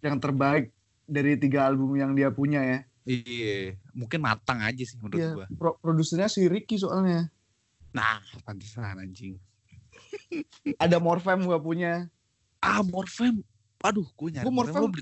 yang 0.00 0.16
terbaik 0.16 0.74
dari 1.04 1.34
tiga 1.34 1.64
album 1.64 1.94
yang 1.94 2.10
dia 2.12 2.28
punya 2.28 2.60
ya? 2.60 2.78
Iya 3.02 3.74
mungkin 3.90 4.20
matang 4.20 4.60
aja 4.60 4.78
sih 4.80 4.94
menurut 4.94 5.16
Iya. 5.16 5.30
gue 5.34 5.46
Pro- 5.56 5.78
produsernya 5.78 6.26
si 6.26 6.46
Ricky 6.46 6.76
soalnya. 6.76 7.26
Nah 7.90 8.18
pantesan 8.44 8.96
anjing. 8.96 9.34
Ada 10.76 10.96
Morfem 10.96 11.42
gua 11.42 11.58
punya 11.58 12.06
ah 12.60 12.80
Morfem. 12.84 13.40
Aduh 13.80 14.06
gue 14.06 14.28
nyari 14.36 14.44
Morfem- 14.52 14.92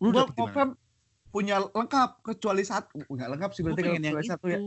lu 0.00 0.12
lu 0.12 0.18
mana? 0.20 0.32
Morfem 0.36 0.68
punya 1.32 1.56
lengkap 1.60 2.10
kecuali 2.22 2.62
satu. 2.62 3.00
Nggak 3.08 3.28
lengkap 3.36 3.50
sih 3.52 3.60
gue 3.64 3.72
berarti 3.72 3.82
pengen 3.84 4.02
yang 4.04 4.16
itu 4.20 4.28
satu 4.28 4.46
ya. 4.48 4.58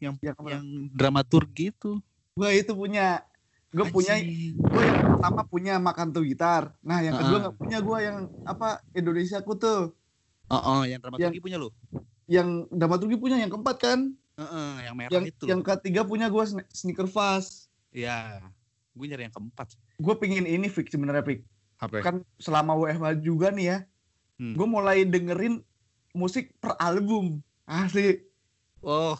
yang 0.00 0.14
yang, 0.20 0.34
apa? 0.36 0.48
yang 0.48 0.64
dramaturgi 0.92 1.64
itu. 1.76 2.00
Gua 2.36 2.50
itu 2.52 2.72
punya. 2.72 3.24
Gue 3.70 3.86
punya 3.86 4.18
gue 4.18 4.82
yang 4.82 4.98
pertama 5.14 5.40
punya 5.46 5.74
makan 5.78 6.10
tuh 6.10 6.26
gitar. 6.26 6.74
Nah 6.82 6.98
yang 7.04 7.14
kedua 7.14 7.38
nggak 7.46 7.56
punya 7.60 7.78
gue 7.78 7.98
yang 8.02 8.16
apa 8.42 8.82
Indonesia 8.96 9.38
ku 9.46 9.54
tuh. 9.54 9.94
Oh, 10.50 10.58
oh 10.58 10.82
yang 10.82 10.98
dramaturgi 10.98 11.38
punya 11.38 11.56
lu? 11.60 11.70
yang 12.30 12.70
dramaturgi 12.70 13.18
punya 13.18 13.42
yang 13.42 13.50
keempat 13.50 13.76
kan? 13.82 13.98
Heeh, 14.38 14.70
yang 14.86 14.94
merah 14.94 15.10
yang 15.10 15.24
itu. 15.26 15.44
yang 15.50 15.60
ketiga 15.66 16.06
punya 16.06 16.30
gue 16.30 16.44
sneaker 16.70 17.10
fast. 17.10 17.66
Ya 17.90 18.38
gue 18.94 19.06
nyari 19.06 19.26
yang 19.30 19.34
keempat. 19.34 19.74
Gue 19.98 20.14
pingin 20.18 20.46
ini 20.46 20.66
fix 20.70 20.90
sebenarnya 20.94 21.26
Pik. 21.26 21.46
Apa 21.80 22.04
kan 22.04 22.16
selama 22.36 22.76
WFH 22.76 23.24
juga 23.24 23.48
nih 23.50 23.66
ya. 23.66 23.78
Hmm. 24.40 24.56
gue 24.56 24.64
mulai 24.64 25.04
dengerin 25.04 25.60
musik 26.16 26.56
per 26.56 26.72
album. 26.80 27.44
Asli. 27.68 28.16
Oh 28.80 29.16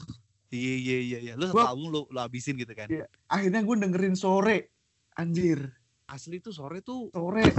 iya 0.48 0.74
iya 0.76 0.98
iya 1.00 1.18
iya. 1.20 1.32
Lu 1.36 1.48
satu 1.48 1.56
Gua- 1.60 1.68
album 1.72 1.88
lu 1.92 2.00
lu 2.08 2.18
habisin 2.20 2.56
gitu 2.56 2.72
kan? 2.72 2.88
Iya. 2.88 3.04
akhirnya 3.28 3.60
gue 3.60 3.76
dengerin 3.80 4.16
sore 4.16 4.72
anjir. 5.16 5.72
Asli 6.08 6.40
tuh 6.40 6.52
sore 6.52 6.80
tuh 6.80 7.12
sore. 7.12 7.44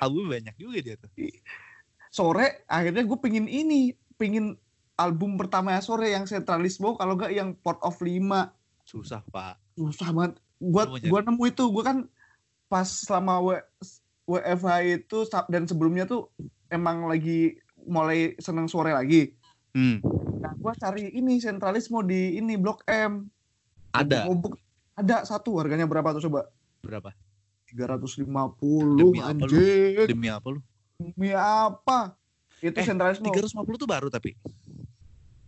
Album 0.00 0.32
banyak 0.32 0.56
juga 0.56 0.80
dia 0.80 0.96
tuh. 0.96 1.12
Sore 2.08 2.64
akhirnya 2.64 3.04
gue 3.04 3.18
pingin 3.20 3.44
ini 3.44 3.92
pingin 4.16 4.56
album 4.96 5.36
pertama 5.36 5.76
sore 5.84 6.08
yang 6.08 6.24
sentralismo 6.24 6.96
kalau 6.96 7.20
enggak 7.20 7.32
yang 7.36 7.52
port 7.60 7.76
of 7.84 8.00
lima. 8.00 8.56
Susah 8.88 9.20
pak. 9.28 9.60
Susah 9.76 10.08
banget. 10.16 10.40
Gua 10.56 10.88
gua 10.88 11.20
nemu 11.20 11.42
itu 11.52 11.64
gua 11.68 11.84
kan 11.84 11.98
pas 12.66 12.86
selama 12.86 13.38
w, 13.42 13.48
WFH 14.26 14.70
itu 14.84 15.18
dan 15.50 15.64
sebelumnya 15.70 16.04
tuh 16.06 16.30
emang 16.70 17.06
lagi 17.06 17.58
mulai 17.86 18.34
seneng 18.42 18.66
sore 18.66 18.90
lagi. 18.90 19.34
Hmm. 19.76 20.00
nah 20.40 20.56
gua 20.56 20.72
cari 20.72 21.12
ini 21.12 21.36
sentralismo 21.36 22.00
di 22.00 22.40
ini 22.40 22.56
blok 22.56 22.82
M. 22.88 23.28
Ada? 23.92 24.24
Ada 24.96 25.28
satu 25.28 25.60
harganya 25.60 25.84
berapa 25.84 26.16
tuh 26.16 26.26
coba? 26.28 26.48
Berapa? 26.80 27.12
350 27.68 28.24
Demi 28.96 29.20
apa 29.20 29.44
lu? 29.44 29.58
demi 30.06 30.28
apa 30.30 30.46
lu? 30.48 30.60
Demi 30.96 31.30
apa? 31.34 32.16
Itu 32.64 32.78
Eh, 32.78 32.86
sentralismo 32.86 33.28
350 33.28 33.82
tuh 33.82 33.88
baru 33.90 34.08
tapi? 34.08 34.32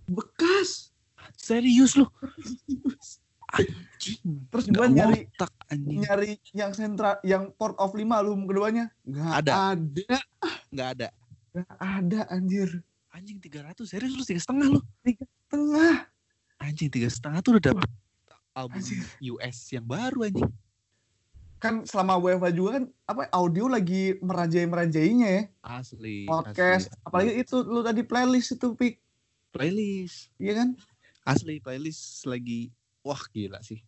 Bekas. 0.05 0.93
Serius 1.39 1.97
lu 1.97 2.05
anjing. 3.53 4.49
Terus 4.53 4.67
gua 4.73 4.87
nyari 4.89 5.29
anjing. 5.69 5.99
nyari 6.05 6.31
yang 6.53 6.73
sentral 6.77 7.17
yang 7.25 7.53
port 7.57 7.77
of 7.81 7.93
5 7.93 8.05
album 8.09 8.45
keduanya. 8.49 8.93
Nggak 9.05 9.33
Ada. 9.45 9.53
ada. 9.75 10.19
Nggak 10.73 10.89
ada. 10.97 11.09
Nggak 11.55 11.79
ada 11.81 12.21
anjir. 12.33 12.71
Anjing 13.09 13.41
300 13.41 13.83
serius 13.89 14.13
lu 14.15 14.23
tiga 14.23 14.41
setengah 14.41 14.79
lu? 14.79 14.81
Tengah 15.49 16.07
anjing 16.61 16.91
tiga 16.93 17.09
setengah 17.09 17.41
tuh 17.41 17.57
udah 17.57 17.73
dapet 17.73 17.89
album 18.53 18.83
Anjir. 18.83 19.07
US 19.39 19.57
yang 19.71 19.87
baru 19.87 20.29
anjing. 20.29 20.53
Kan 21.59 21.83
selama 21.83 22.23
WFH 22.23 22.55
juga 22.55 22.71
kan 22.79 22.85
apa 23.11 23.23
audio 23.35 23.67
lagi 23.67 24.15
merajai 24.23 24.67
merajainya 24.67 25.29
ya. 25.31 25.43
Asli 25.67 26.27
podcast 26.27 26.87
asli. 26.87 27.03
apalagi 27.07 27.33
itu 27.43 27.57
lu 27.67 27.81
tadi 27.83 28.03
playlist 28.07 28.55
itu 28.55 28.75
pik. 28.79 29.03
Playlist. 29.51 30.31
Iya 30.39 30.53
kan? 30.63 30.69
Asli 31.27 31.59
playlist 31.59 32.27
lagi 32.31 32.71
wah 33.03 33.23
gila 33.31 33.59
sih. 33.61 33.81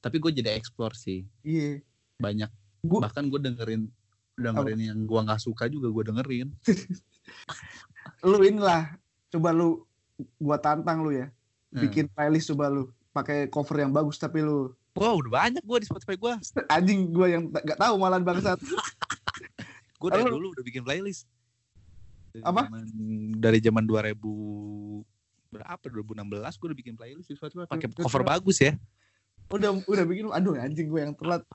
Tapi 0.00 0.16
gue 0.16 0.32
jadi 0.32 0.56
explore 0.56 0.96
sih. 0.96 1.28
Iya. 1.42 1.84
Banyak. 2.16 2.50
Gua- 2.80 3.04
bahkan 3.04 3.28
gue 3.28 3.36
dengerin 3.36 3.92
dengerin 4.40 4.80
yang 4.80 4.98
gua 5.04 5.20
nggak 5.20 5.36
suka 5.38 5.68
juga 5.68 5.92
gue 5.92 6.04
dengerin. 6.08 6.48
Lu 8.24 8.40
inilah 8.40 8.96
coba 9.28 9.52
lu 9.52 9.84
gua 10.40 10.56
tantang 10.56 11.04
lu 11.04 11.12
ya. 11.12 11.28
Hmm. 11.70 11.86
bikin 11.86 12.10
playlist 12.10 12.50
coba 12.50 12.66
lu 12.66 12.90
pakai 13.12 13.46
cover 13.46 13.78
yang 13.78 13.92
bagus 13.92 14.16
tapi 14.16 14.40
lu. 14.40 14.72
Wah 14.96 15.14
udah 15.14 15.30
banyak 15.30 15.62
gue 15.62 15.78
di 15.78 15.86
Spotify 15.86 16.16
gue 16.16 16.32
anjing 16.74 17.12
gua 17.12 17.30
yang 17.30 17.46
tak- 17.52 17.62
gak 17.68 17.78
tahu 17.78 17.94
malah 17.94 18.18
bangsat. 18.18 18.58
Gue 20.00 20.08
dari 20.08 20.24
dulu 20.24 20.56
udah 20.56 20.64
bikin 20.64 20.80
playlist. 20.80 21.28
Dari 22.32 22.40
Apa? 22.40 22.64
zaman, 22.64 22.88
dari 23.36 23.60
zaman 23.60 23.84
2000 23.84 24.16
berapa? 25.50 25.82
2016 25.82 26.22
gue 26.56 26.66
udah 26.70 26.78
bikin 26.78 26.94
playlist 26.94 27.28
Spotify. 27.34 27.66
Pakai 27.66 27.90
cover 27.90 28.22
bagus 28.22 28.62
ya? 28.62 28.78
Udah 29.50 29.74
udah 29.82 30.04
bikin 30.06 30.30
aduh 30.30 30.54
anjing 30.54 30.86
gue 30.86 31.00
yang 31.02 31.14
telat. 31.18 31.42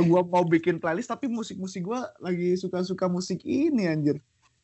Gua 0.00 0.24
mau 0.24 0.46
bikin 0.46 0.80
playlist 0.80 1.10
tapi 1.10 1.28
musik-musik 1.28 1.84
gua 1.84 2.08
lagi 2.22 2.56
suka-suka 2.56 3.10
musik 3.10 3.42
ini 3.44 3.90
anjir. 3.90 4.16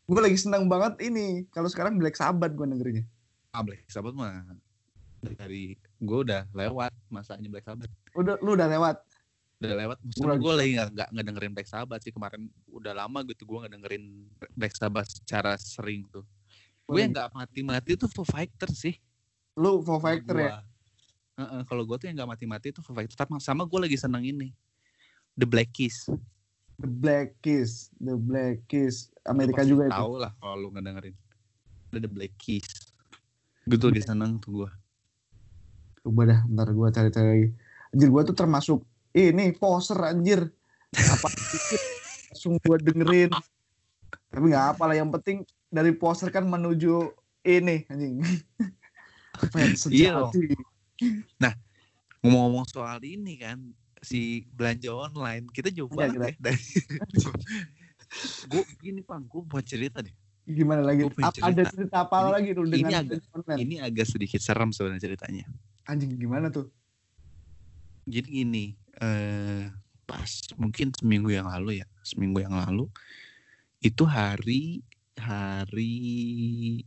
Gue 0.06 0.20
lagi 0.22 0.38
senang 0.38 0.70
banget 0.70 1.02
ini. 1.02 1.44
Kalau 1.50 1.66
sekarang 1.66 1.98
Black 1.98 2.14
Sabbath 2.14 2.54
gue 2.54 2.64
dengerinnya 2.64 3.04
ah 3.50 3.64
Black 3.64 3.88
Sabbath 3.88 4.12
mah 4.12 4.44
dari 5.24 5.74
gue 5.98 6.18
udah 6.22 6.44
lewat 6.52 6.92
masanya 7.10 7.48
Black 7.50 7.66
Sabbath. 7.66 7.90
Udah 8.14 8.38
lu 8.38 8.54
udah 8.54 8.68
lewat? 8.70 8.96
Udah 9.56 9.76
lewat 9.76 9.96
Gua 9.98 10.06
maksudnya 10.06 10.28
lagi- 10.30 10.44
gue 10.44 10.52
lagi 10.54 10.70
nggak 10.76 10.88
nggak 10.94 11.08
nggak 11.10 11.26
dengerin 11.26 11.52
Black 11.58 11.68
Sabbath 11.68 12.02
sih. 12.06 12.12
Kemarin 12.14 12.42
udah 12.70 12.92
lama 12.94 13.18
gitu 13.26 13.42
gue 13.44 13.58
nggak 13.66 13.72
dengerin 13.76 14.04
Black 14.54 14.74
Sabbath 14.78 15.08
secara 15.10 15.58
sering 15.58 16.06
tuh 16.08 16.22
gue 16.86 17.00
yang 17.02 17.10
nggak 17.10 17.30
mati-mati 17.34 17.98
tuh 17.98 18.06
Foo 18.06 18.22
Fighters 18.22 18.78
sih. 18.78 18.94
Lu 19.58 19.82
Foo 19.82 19.98
Fighter 19.98 20.36
ya? 20.38 20.50
Gua. 20.54 20.58
Heeh, 21.36 21.60
kalau 21.66 21.82
gue 21.82 21.96
tuh 21.98 22.06
yang 22.06 22.16
nggak 22.22 22.30
mati-mati 22.38 22.70
tuh 22.70 22.80
Foo 22.86 22.94
Fighters 22.94 23.18
sama, 23.18 23.42
sama 23.42 23.62
gue 23.66 23.80
lagi 23.82 23.98
seneng 23.98 24.22
ini. 24.22 24.54
The 25.34 25.44
Black 25.44 25.74
Keys. 25.74 26.06
The 26.78 26.88
Black 26.88 27.40
Keys 27.42 27.90
The 27.98 28.14
Black 28.14 28.64
Keys. 28.70 29.10
Amerika 29.26 29.66
juga 29.66 29.90
itu. 29.90 29.96
tahu 29.96 30.14
lah 30.22 30.32
kalau 30.38 30.54
lu 30.56 30.66
nggak 30.70 30.84
dengerin 30.86 31.16
Ada 31.90 31.98
The 32.06 32.10
Black 32.12 32.32
Keys. 32.38 32.68
Gue 33.66 33.76
tuh 33.76 33.90
lagi 33.90 34.02
seneng 34.06 34.38
tuh 34.38 34.64
gue 34.64 34.70
coba 36.06 36.22
dah 36.22 36.40
ntar 36.46 36.70
gue 36.70 36.88
cari-cari 36.94 37.26
lagi. 37.26 37.48
Anjir 37.90 38.08
gue 38.14 38.22
tuh 38.30 38.36
termasuk 38.38 38.78
ini 39.10 39.50
poser 39.58 39.98
anjir. 40.06 40.46
Apa 40.94 41.26
langsung 42.30 42.62
gue 42.62 42.76
dengerin. 42.78 43.34
Tapi 44.30 44.44
nggak 44.54 44.66
apa 44.76 44.82
lah 44.86 44.94
yang 44.94 45.10
penting 45.10 45.42
dari 45.76 45.92
poser 45.92 46.32
kan 46.32 46.42
menuju 46.42 47.12
ini 47.44 47.84
anjing. 47.86 48.24
Fans 49.52 49.84
Iya 49.86 50.24
sejati. 50.32 50.56
ngomong-ngomong 52.24 52.64
soal 52.66 52.98
ini 53.04 53.36
kan 53.36 53.60
si 54.00 54.20
belanja 54.50 54.88
online 54.90 55.44
kita 55.46 55.68
jauh 55.68 55.86
banget 55.86 56.16
ya 56.16 56.32
dari 56.42 56.64
gue 58.50 58.62
gini 58.78 59.00
pang 59.02 59.20
gue 59.22 59.42
buat 59.42 59.60
cerita 59.62 60.00
deh. 60.00 60.14
Gimana 60.46 60.80
lagi? 60.80 61.04
Ap- 61.04 61.36
ada 61.36 61.52
cerita. 61.52 61.70
cerita 61.74 61.96
apa 62.00 62.16
Ini- 62.16 62.32
lagi 62.32 62.48
tuh 62.50 62.64
ini 62.64 62.72
dengan 62.72 62.90
agak- 62.94 63.04
belanja 63.04 63.28
online? 63.34 63.58
ini 63.60 63.74
agak 63.76 64.06
sedikit 64.06 64.40
serem 64.40 64.70
sebenarnya 64.70 65.02
ceritanya. 65.04 65.44
Anjing 65.84 66.16
gimana 66.16 66.48
tuh? 66.48 66.70
Jadi 68.06 68.28
gini 68.32 68.64
eh 68.96 69.68
pas 70.06 70.30
mungkin 70.54 70.94
seminggu 70.94 71.28
yang 71.28 71.50
lalu 71.50 71.82
ya 71.82 71.86
seminggu 72.00 72.38
yang 72.38 72.54
lalu 72.54 72.86
itu 73.82 74.06
hari 74.06 74.80
hari 75.16 75.92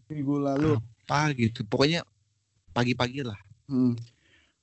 minggu 0.08 0.36
lalu. 0.38 0.78
apa 1.06 1.34
gitu. 1.34 1.66
Pokoknya 1.66 2.06
pagi-pagi 2.72 3.26
lah. 3.26 3.38
Hmm. 3.70 3.94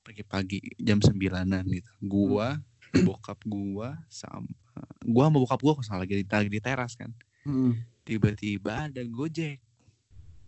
pagi-pagi 0.02 0.62
jam 0.78 1.02
sembilanan 1.02 1.66
gitu. 1.66 1.90
Gua 2.02 2.54
bokap 3.02 3.42
gua 3.42 3.98
sama 4.06 4.46
gua 5.02 5.26
sama 5.26 5.38
bokap 5.42 5.60
gua 5.62 5.74
kalau 5.82 6.02
lagi 6.02 6.22
di, 6.22 6.24
lagi 6.26 6.50
di 6.50 6.60
teras 6.62 6.94
kan. 6.94 7.10
Hmm. 7.42 7.74
tiba-tiba 8.06 8.86
ada 8.86 9.02
gojek. 9.02 9.58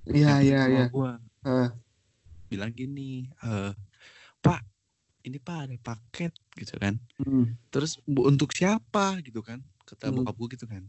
Iya 0.06 0.42
iya 0.46 0.60
iya. 0.70 0.84
gua. 0.90 1.18
Eh. 1.42 1.70
bilang 2.48 2.72
gini 2.72 3.28
eh 3.44 3.72
pak 4.40 4.62
ini 5.26 5.36
pak 5.42 5.58
ada 5.68 5.76
paket 5.82 6.32
gitu 6.54 6.78
kan. 6.78 6.94
Hmm. 7.18 7.58
terus 7.74 7.98
untuk 8.06 8.54
siapa? 8.54 9.18
gitu 9.26 9.42
kan. 9.42 9.58
Kata 9.82 10.08
Hmm. 10.10 10.22
bokap 10.22 10.34
gua 10.38 10.48
gitu 10.54 10.66
kan. 10.70 10.86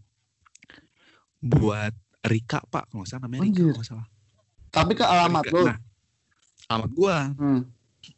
Buat 1.41 1.97
Rika 2.29 2.61
pak 2.69 2.85
kalau 2.87 3.01
nggak 3.01 3.09
salah 3.09 3.23
namanya 3.25 3.41
Rika 3.49 3.57
kalau 3.59 3.73
nggak 3.75 3.89
salah. 3.89 4.07
Tapi 4.69 4.91
ke 4.93 5.01
alamat 5.03 5.43
Rika. 5.49 5.55
lo 5.57 5.61
nah 5.65 5.77
alamat 6.69 6.91
gua. 6.93 7.17
Hmm. 7.33 7.61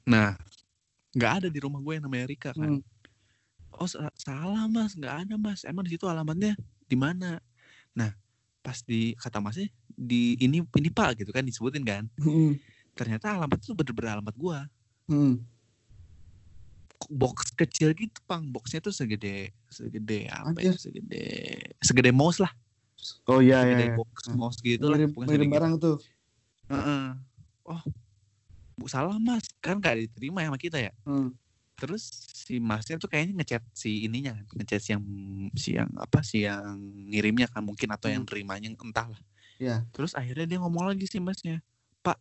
nah 0.04 0.30
nggak 1.16 1.32
ada 1.44 1.48
di 1.48 1.60
rumah 1.64 1.80
gue 1.80 1.94
yang 1.96 2.06
namanya 2.06 2.26
Rika 2.28 2.52
kan? 2.52 2.80
Hmm. 2.80 2.82
oh 3.80 3.88
sa- 3.88 4.12
salah 4.20 4.68
mas. 4.68 4.94
Nggak 4.94 5.16
ada 5.28 5.36
mas. 5.40 5.64
Emang 5.64 5.88
di 5.88 5.96
situ 5.96 6.06
alamatnya? 6.06 6.60
Di 6.86 7.00
mana? 7.00 7.40
Nah 7.96 8.12
pas 8.62 8.84
di 8.86 9.18
kata 9.18 9.42
masnya 9.42 9.72
di 9.92 10.38
ini 10.38 10.62
ini 10.62 10.90
pak 10.92 11.24
gitu 11.24 11.32
kan 11.32 11.42
disebutin 11.42 11.84
kan? 11.88 12.04
Hmm. 12.20 12.60
ternyata 12.92 13.40
alamat 13.40 13.64
itu 13.64 13.72
bener-bener 13.72 14.20
alamat 14.20 14.36
gua. 14.36 14.68
Hmm. 15.08 15.40
box 17.10 17.52
kecil 17.58 17.92
gitu 17.98 18.20
pang. 18.30 18.46
Boxnya 18.46 18.80
tuh 18.80 18.94
segede 18.94 19.50
segede 19.72 20.28
apa 20.30 20.60
ya? 20.62 20.76
Segede 20.76 21.24
segede 21.82 22.12
mouse 22.14 22.38
lah 22.40 22.52
oh 23.28 23.40
iya 23.40 23.66
iya, 23.66 23.78
iya. 23.90 23.94
box 23.98 24.30
mouse 24.34 24.60
gitu 24.62 24.86
lah 24.88 24.98
segede 25.00 25.46
barang 25.48 25.74
tuh 25.78 25.98
gitu. 25.98 26.72
Heeh. 26.72 27.06
oh 27.68 27.82
bu 28.76 28.86
salah 28.90 29.18
mas 29.22 29.46
kan 29.62 29.78
gak 29.78 30.00
diterima 30.00 30.42
ya 30.42 30.50
sama 30.50 30.58
kita 30.58 30.78
ya 30.82 30.92
hmm. 31.06 31.30
terus 31.78 32.04
si 32.34 32.58
masnya 32.58 32.98
tuh 32.98 33.06
kayaknya 33.06 33.38
ngechat 33.42 33.64
si 33.74 34.06
ininya 34.10 34.34
kan 34.34 34.46
ngechat 34.58 34.82
si 34.82 34.90
yang 34.96 35.04
si 35.54 35.70
yang 35.78 35.90
apa 35.98 36.20
si 36.26 36.46
yang 36.46 36.78
ngirimnya 37.10 37.46
kan 37.50 37.62
mungkin 37.62 37.90
atau 37.94 38.10
yang 38.10 38.26
Hmm. 38.26 38.32
terimanya 38.32 38.74
entahlah 38.74 39.20
Iya. 39.62 39.86
terus 39.94 40.18
akhirnya 40.18 40.50
dia 40.50 40.58
ngomong 40.58 40.90
lagi 40.90 41.06
sih 41.06 41.22
masnya 41.22 41.62
pak 42.02 42.18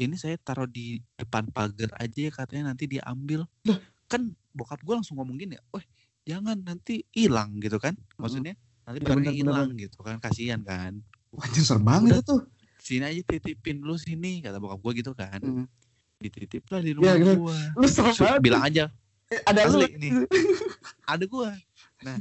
ini 0.00 0.16
saya 0.16 0.40
taruh 0.40 0.64
di 0.64 1.04
depan 1.20 1.44
pagar 1.52 1.92
aja 2.00 2.16
ya 2.16 2.32
katanya 2.32 2.72
nanti 2.72 2.88
dia 2.88 3.04
ambil 3.04 3.44
Lah. 3.68 3.76
kan 4.08 4.32
bokap 4.56 4.80
gue 4.80 4.94
langsung 4.96 5.20
ngomong 5.20 5.36
gini 5.36 5.60
wah 5.68 5.84
jangan 6.24 6.56
nanti 6.60 7.04
hilang 7.12 7.60
gitu 7.60 7.76
kan 7.76 7.92
maksudnya 8.16 8.56
nanti 8.88 8.98
Iya, 8.98 9.06
barangnya 9.06 9.34
hilang 9.34 9.70
gitu 9.76 10.00
kan 10.00 10.16
kasihan 10.18 10.60
kan 10.60 10.96
Wah, 11.28 11.44
anjir 11.44 11.60
serem 11.60 11.84
banget 11.84 12.10
itu 12.14 12.22
tuh 12.24 12.40
sini 12.78 13.04
aja 13.04 13.20
titipin 13.22 13.78
lu 13.78 13.94
sini 13.94 14.40
kata 14.40 14.56
bokap 14.56 14.80
gue 14.80 14.92
gitu 14.98 15.12
kan 15.12 15.36
Hmm. 15.38 15.68
dititip 16.16 16.64
lah 16.66 16.80
di 16.80 16.96
rumah 16.96 17.04
Ya, 17.06 17.14
gitu. 17.14 17.32
gua 17.38 17.58
Lu 17.74 17.86
serem 17.86 18.16
banget. 18.16 18.40
bilang 18.40 18.64
aja 18.64 18.84
Eh, 19.28 19.44
Ada 19.44 19.68
lu. 19.68 19.84
Nih. 19.92 20.24
ada 21.06 21.24
gua 21.24 21.52
nah 22.00 22.16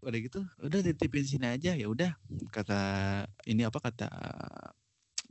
udah 0.00 0.18
gitu 0.20 0.40
udah 0.58 0.78
titipin 0.80 1.26
sini 1.26 1.46
aja 1.50 1.74
ya 1.74 1.84
udah 1.84 2.14
kata 2.48 2.78
ini 3.44 3.62
apa 3.62 3.76
kata 3.76 4.06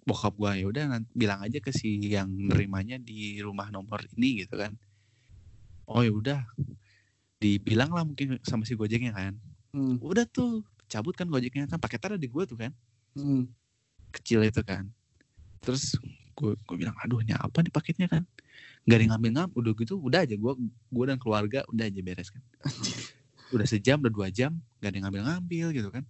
bokap 0.02 0.36
gua 0.36 0.54
ya 0.54 0.66
udah 0.66 0.86
nanti 0.90 1.08
bilang 1.14 1.40
aja 1.40 1.58
ke 1.58 1.72
si 1.72 2.04
yang 2.04 2.28
nerimanya 2.30 2.98
di 2.98 3.40
rumah 3.40 3.70
nomor 3.70 4.04
ini 4.12 4.44
gitu 4.44 4.54
kan 4.54 4.76
oh 5.86 6.02
ya 6.02 6.12
udah 6.12 6.40
dibilang 7.38 7.90
lah 7.90 8.04
mungkin 8.04 8.36
sama 8.42 8.62
si 8.62 8.74
gojeknya 8.74 9.10
kan 9.10 9.40
Hmm, 9.70 10.02
udah 10.02 10.26
tuh 10.26 10.66
cabut 10.90 11.14
kan 11.14 11.30
gojeknya 11.30 11.70
kan 11.70 11.78
paketnya 11.78 12.18
ada 12.18 12.20
di 12.20 12.30
gua 12.30 12.44
tuh 12.50 12.58
kan. 12.58 12.74
Hmm. 13.14 13.50
kecil 14.10 14.42
itu 14.42 14.62
kan. 14.66 14.90
Terus 15.62 15.94
gue 16.34 16.56
gue 16.56 16.76
bilang 16.80 16.96
aduh 17.04 17.22
ini 17.22 17.36
apa 17.38 17.62
nih 17.62 17.70
paketnya 17.70 18.08
kan? 18.10 18.26
Nggak 18.88 18.96
ada 18.98 19.04
yang 19.06 19.12
ngambil 19.14 19.32
ngambil 19.38 19.58
udah 19.60 19.74
gitu 19.78 19.94
udah 20.02 20.20
aja 20.26 20.36
gue 20.40 20.54
gue 20.66 21.06
dan 21.06 21.18
keluarga 21.22 21.60
udah 21.70 21.86
aja 21.86 22.02
beres 22.02 22.30
kan. 22.34 22.42
Udah 23.50 23.66
sejam 23.66 23.98
udah 23.98 24.14
dua 24.14 24.30
jam 24.30 24.62
nggak 24.78 24.90
ada 24.94 24.96
yang 25.02 25.06
ngambil 25.10 25.22
ngambil 25.26 25.68
gitu 25.74 25.90
kan. 25.90 26.06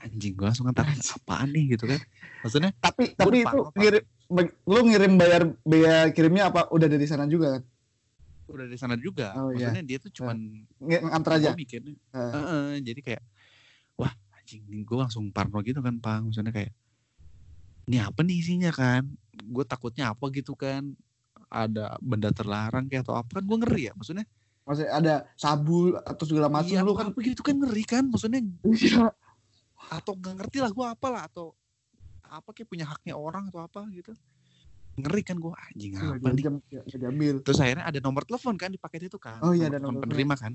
Anjing 0.00 0.32
gue 0.32 0.46
langsung 0.48 0.64
kan 0.64 0.80
apaan 0.80 1.48
nih? 1.52 1.76
gitu 1.76 1.84
kan. 1.84 2.00
Maksudnya 2.40 2.72
Tapi 2.80 3.12
tapi 3.12 3.44
itu 3.44 3.58
ngirim 3.76 4.04
lu 4.64 4.80
ngirim 4.88 5.12
bayar 5.20 5.42
biaya 5.60 6.08
kirimnya 6.08 6.48
apa 6.48 6.72
udah 6.72 6.88
dari 6.88 7.04
sana 7.04 7.28
juga 7.28 7.60
kan? 7.60 7.62
Udah 8.50 8.66
di 8.66 8.74
sana 8.74 8.94
juga 8.94 9.32
Oh, 9.32 9.48
iya. 9.48 9.70
maksudnya 9.70 9.82
dia 9.84 9.98
tuh 9.98 10.12
cuman 10.12 10.36
Nge- 10.76 11.02
Nganter 11.02 11.32
aja. 11.32 11.48
gue 11.48 11.58
mikirnya 11.58 11.94
Heeh. 12.10 12.32
"Heeh," 12.32 12.66
jadi 12.82 13.00
kayak 13.00 13.22
wah 13.94 14.10
anjing 14.34 14.62
gue 14.80 14.96
langsung 14.96 15.28
parno 15.28 15.58
gitu 15.60 15.78
kan 15.78 15.94
pak 15.96 16.20
maksudnya 16.20 16.50
kayak 16.50 16.72
ini 17.84 17.98
apa 17.98 18.20
nih 18.20 18.36
isinya 18.36 18.70
kan 18.70 19.02
gue 19.34 19.64
takutnya 19.64 20.10
apa 20.10 20.24
gitu 20.30 20.54
kan 20.54 20.94
ada 21.46 21.98
benda 21.98 22.30
terlarang 22.30 22.86
kayak 22.86 23.02
atau 23.02 23.14
apa 23.14 23.38
kan 23.38 23.44
gue 23.44 23.58
ngeri 23.58 23.82
ya 23.88 23.94
maksudnya 23.94 24.26
Maksudnya 24.60 24.92
ada 24.92 25.14
sabu 25.34 25.96
atau 25.96 26.24
segala 26.24 26.46
macam 26.46 26.70
iya, 26.70 26.84
lu 26.84 26.94
kan. 26.94 27.10
apa 27.10 27.18
gitu 27.18 27.40
kan 27.40 27.56
ngeri 27.56 27.82
kan 27.82 28.04
maksudnya 28.06 28.38
Iya. 28.62 29.10
atau 29.90 30.12
nggak 30.14 30.34
ngerti 30.36 30.58
lah 30.58 30.70
gue 30.70 30.86
apa 30.86 31.06
lah 31.08 31.22
atau 31.26 31.50
apa 32.22 32.50
kayak 32.50 32.68
punya 32.68 32.86
haknya 32.86 33.14
orang 33.14 33.50
atau 33.50 33.60
apa 33.60 33.82
gitu 33.90 34.14
ngeri 34.98 35.22
kan 35.22 35.36
gue 35.38 35.52
anjing 35.54 35.92
apa 35.96 36.28
nih? 36.34 36.44
jam 36.44 36.54
ya, 36.68 36.82
diambil. 36.86 37.34
terus 37.46 37.58
akhirnya 37.62 37.86
ada 37.86 37.98
nomor 38.02 38.26
telepon 38.26 38.54
kan 38.58 38.70
di 38.72 38.78
paket 38.80 39.06
itu 39.06 39.18
kan 39.20 39.38
Oh 39.44 39.54
iya, 39.54 39.70
ada 39.70 39.78
nomor 39.78 40.02
penerima 40.02 40.34
kan. 40.36 40.54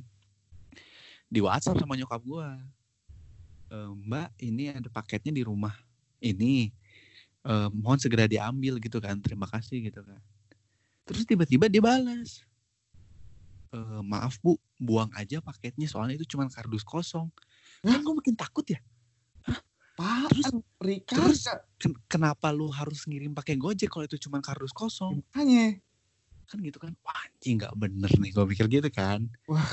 Di 1.25 1.39
WhatsApp 1.42 1.82
sama 1.82 1.98
nyokap 1.98 2.22
gue 2.22 2.48
Mbak 3.75 4.30
ini 4.39 4.72
ada 4.72 4.88
paketnya 4.88 5.36
di 5.36 5.44
rumah 5.44 5.74
ini. 6.24 6.72
Eh, 7.46 7.70
mohon 7.74 8.00
segera 8.00 8.25
diambil 8.25 8.80
gitu 8.82 8.98
kan 8.98 9.20
terima 9.22 9.46
kasih 9.50 9.89
gitu 9.89 10.01
kan. 10.06 10.22
Terus 11.06 11.25
tiba-tiba 11.27 11.70
dia 11.70 11.82
balas 11.84 12.42
"Eh, 13.75 14.01
maaf 14.06 14.39
bu 14.42 14.56
buang 14.80 15.12
aja 15.13 15.44
paketnya 15.44 15.86
soalnya 15.86 16.18
itu 16.18 16.25
cuma 16.34 16.48
kardus 16.50 16.82
kosong. 16.82 17.30
Kan 17.84 18.01
gue 18.01 18.13
makin 18.15 18.34
takut 18.38 18.65
ya 18.65 18.80
Pak, 19.96 20.28
Terus- 20.28 20.52
Rika, 20.78 21.16
terus- 21.16 21.48
Ken- 21.75 22.00
kenapa 22.06 22.50
lu 22.50 22.68
harus 22.68 23.04
ngirim 23.04 23.32
pakai 23.32 23.56
gojek 23.56 23.88
kalau 23.88 24.04
itu 24.04 24.20
cuma 24.20 24.40
kardus 24.40 24.70
kosong 24.70 25.24
makanya. 25.25 25.80
kan 26.46 26.58
gitu 26.60 26.78
kan 26.78 26.92
wah 27.02 27.16
anjing 27.18 27.58
nggak 27.58 27.74
bener 27.74 28.12
nih 28.12 28.30
gue 28.30 28.46
pikir 28.48 28.66
gitu 28.70 28.90
kan 28.90 29.25
Wah. 29.46 29.64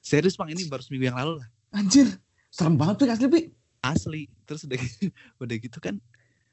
serius 0.00 0.34
bang 0.34 0.48
ini 0.50 0.64
baru 0.64 0.80
seminggu 0.80 1.06
yang 1.06 1.14
lalu 1.14 1.38
lah 1.38 1.48
Anjir, 1.72 2.08
serem 2.48 2.74
banget 2.74 2.96
Pik 3.00 3.10
asli 3.12 3.26
Pik. 3.28 3.46
asli 3.82 4.22
terus 4.42 4.62
udah 4.62 4.78
udah 5.42 5.56
gitu 5.56 5.78
kan 5.78 5.98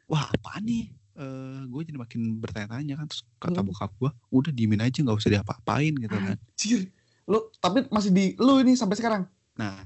wah 0.06 0.28
apa 0.28 0.58
nih 0.60 0.90
Eh 1.14 1.62
gue 1.64 1.82
jadi 1.86 1.94
makin 1.96 2.38
bertanya-tanya 2.38 2.98
kan 2.98 3.06
terus 3.06 3.22
kata 3.38 3.62
Hmm. 3.62 3.70
bokap 3.70 3.94
gue 3.96 4.10
udah 4.32 4.50
diemin 4.50 4.82
aja 4.82 4.98
nggak 4.98 5.14
usah 5.16 5.30
diapa-apain 5.32 5.94
gitu 5.94 6.10
kan 6.12 6.34
Anjir. 6.36 6.90
Lu 7.24 7.38
tapi 7.56 7.86
masih 7.88 8.10
di 8.10 8.34
lu 8.36 8.58
ini 8.58 8.74
sampai 8.74 8.98
sekarang. 8.98 9.24
nah 9.54 9.86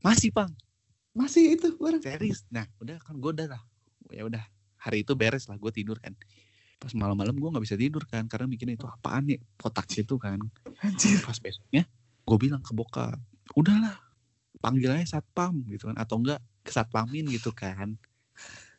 masih 0.00 0.28
bang 0.30 0.48
Masih 1.16 1.56
itu 1.56 1.72
barang. 1.80 2.04
serius? 2.04 2.44
Nah 2.52 2.68
udah 2.76 3.00
kan 3.00 3.16
gue 3.16 3.30
udah 3.32 3.46
lah. 3.56 3.62
Ya 4.12 4.28
udah 4.28 4.44
hari 4.76 5.00
itu 5.02 5.16
beres 5.16 5.48
lah 5.48 5.56
gue 5.56 5.72
tidur 5.72 5.96
kan. 5.96 6.12
Pas 6.76 6.92
malam-malam 6.92 7.32
gue 7.32 7.48
nggak 7.56 7.64
bisa 7.64 7.76
tidur 7.80 8.04
kan 8.04 8.28
karena 8.28 8.44
mikirnya 8.44 8.76
itu 8.76 8.84
apaan 8.84 9.24
nih 9.32 9.40
kotak 9.56 9.88
itu 9.96 10.14
kan. 10.20 10.36
Anjir. 10.84 11.24
pas 11.24 11.40
besoknya 11.40 11.88
gue 12.26 12.36
bilang 12.36 12.60
ke 12.60 12.76
bokap 12.76 13.16
udahlah 13.56 13.96
panggil 14.60 14.92
aja 14.92 15.16
satpam 15.16 15.64
gitu 15.72 15.88
kan. 15.88 15.96
Atau 15.96 16.20
enggak 16.20 16.44
ke 16.60 16.70
satpamin 16.70 17.24
gitu 17.32 17.56
kan. 17.56 17.96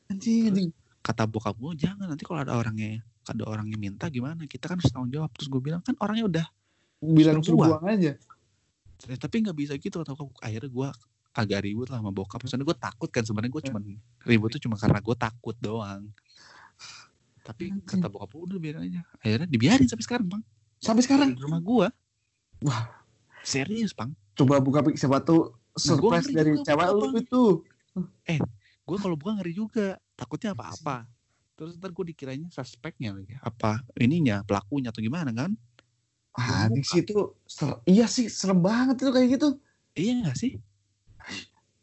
Anjing, 0.08 0.54
anjing. 0.54 0.70
kata 1.02 1.26
bokap 1.26 1.58
gue 1.58 1.74
jangan 1.90 2.06
nanti 2.06 2.22
kalau 2.22 2.46
ada 2.46 2.54
orangnya 2.54 3.02
ada 3.28 3.44
orangnya 3.44 3.76
minta 3.82 4.06
gimana? 4.14 4.46
Kita 4.46 4.70
kan 4.70 4.78
harus 4.78 4.94
tanggung 4.94 5.10
jawab. 5.10 5.34
Terus 5.34 5.50
gue 5.50 5.62
bilang 5.66 5.82
kan 5.82 5.98
orangnya 6.00 6.26
udah 6.30 6.48
Bilang 6.98 7.46
Suruh 7.46 7.78
buang 7.78 7.86
aja. 7.86 8.18
Eh, 9.06 9.18
tapi 9.22 9.46
nggak 9.46 9.58
bisa 9.58 9.74
gitu 9.78 10.02
atau 10.02 10.18
akhirnya 10.42 10.70
gue 10.74 10.90
agak 11.38 11.64
ribut 11.64 11.88
lah 11.94 12.02
sama 12.02 12.10
bokap. 12.10 12.42
Soalnya 12.50 12.66
gue 12.66 12.78
takut 12.78 13.10
kan 13.14 13.24
sebenarnya 13.24 13.52
gue 13.54 13.64
cuman 13.70 13.82
ribut 14.26 14.50
tuh 14.58 14.62
cuma 14.66 14.76
karena 14.76 15.00
gue 15.00 15.16
takut 15.16 15.56
doang. 15.62 16.10
Tapi 17.46 17.72
Anjing. 17.72 17.86
kata 17.86 18.08
bokap 18.10 18.30
gue 18.34 18.42
udah 18.54 18.60
biarin 18.60 18.82
aja. 18.90 19.02
Akhirnya 19.22 19.48
dibiarin 19.48 19.88
sampai 19.88 20.06
sekarang 20.06 20.28
bang. 20.28 20.44
Sampai 20.82 21.02
sekarang. 21.06 21.30
di 21.34 21.42
rumah 21.42 21.62
gue 21.62 21.88
Wah. 22.66 22.84
serius 23.46 23.94
bang. 23.94 24.12
Coba 24.34 24.60
buka 24.60 24.82
tuh 25.22 25.54
gua 25.54 25.78
surprise 25.78 26.28
ngeri 26.30 26.36
dari 26.36 26.52
cewek 26.66 26.90
lu 26.92 27.08
itu. 27.18 27.44
gue 28.88 28.98
kalau 28.98 29.16
buka 29.16 29.38
ngeri 29.38 29.54
juga. 29.54 30.02
Takutnya 30.18 30.58
apa-apa. 30.58 31.06
Terus 31.58 31.78
ntar 31.78 31.90
gue 31.90 32.06
dikiranya 32.14 32.50
suspeknya 32.54 33.14
lagi. 33.18 33.34
Apa 33.42 33.82
ininya 33.98 34.46
pelakunya 34.46 34.94
atau 34.94 35.02
gimana 35.02 35.34
kan? 35.34 35.54
Ah, 36.38 36.70
di 36.70 36.86
situ 36.86 37.34
ser- 37.50 37.82
iya 37.90 38.06
sih 38.06 38.30
serem 38.30 38.62
banget 38.62 39.02
itu 39.02 39.10
kayak 39.10 39.28
gitu. 39.42 39.50
iya 39.98 40.30
gak 40.30 40.38
sih 40.38 40.62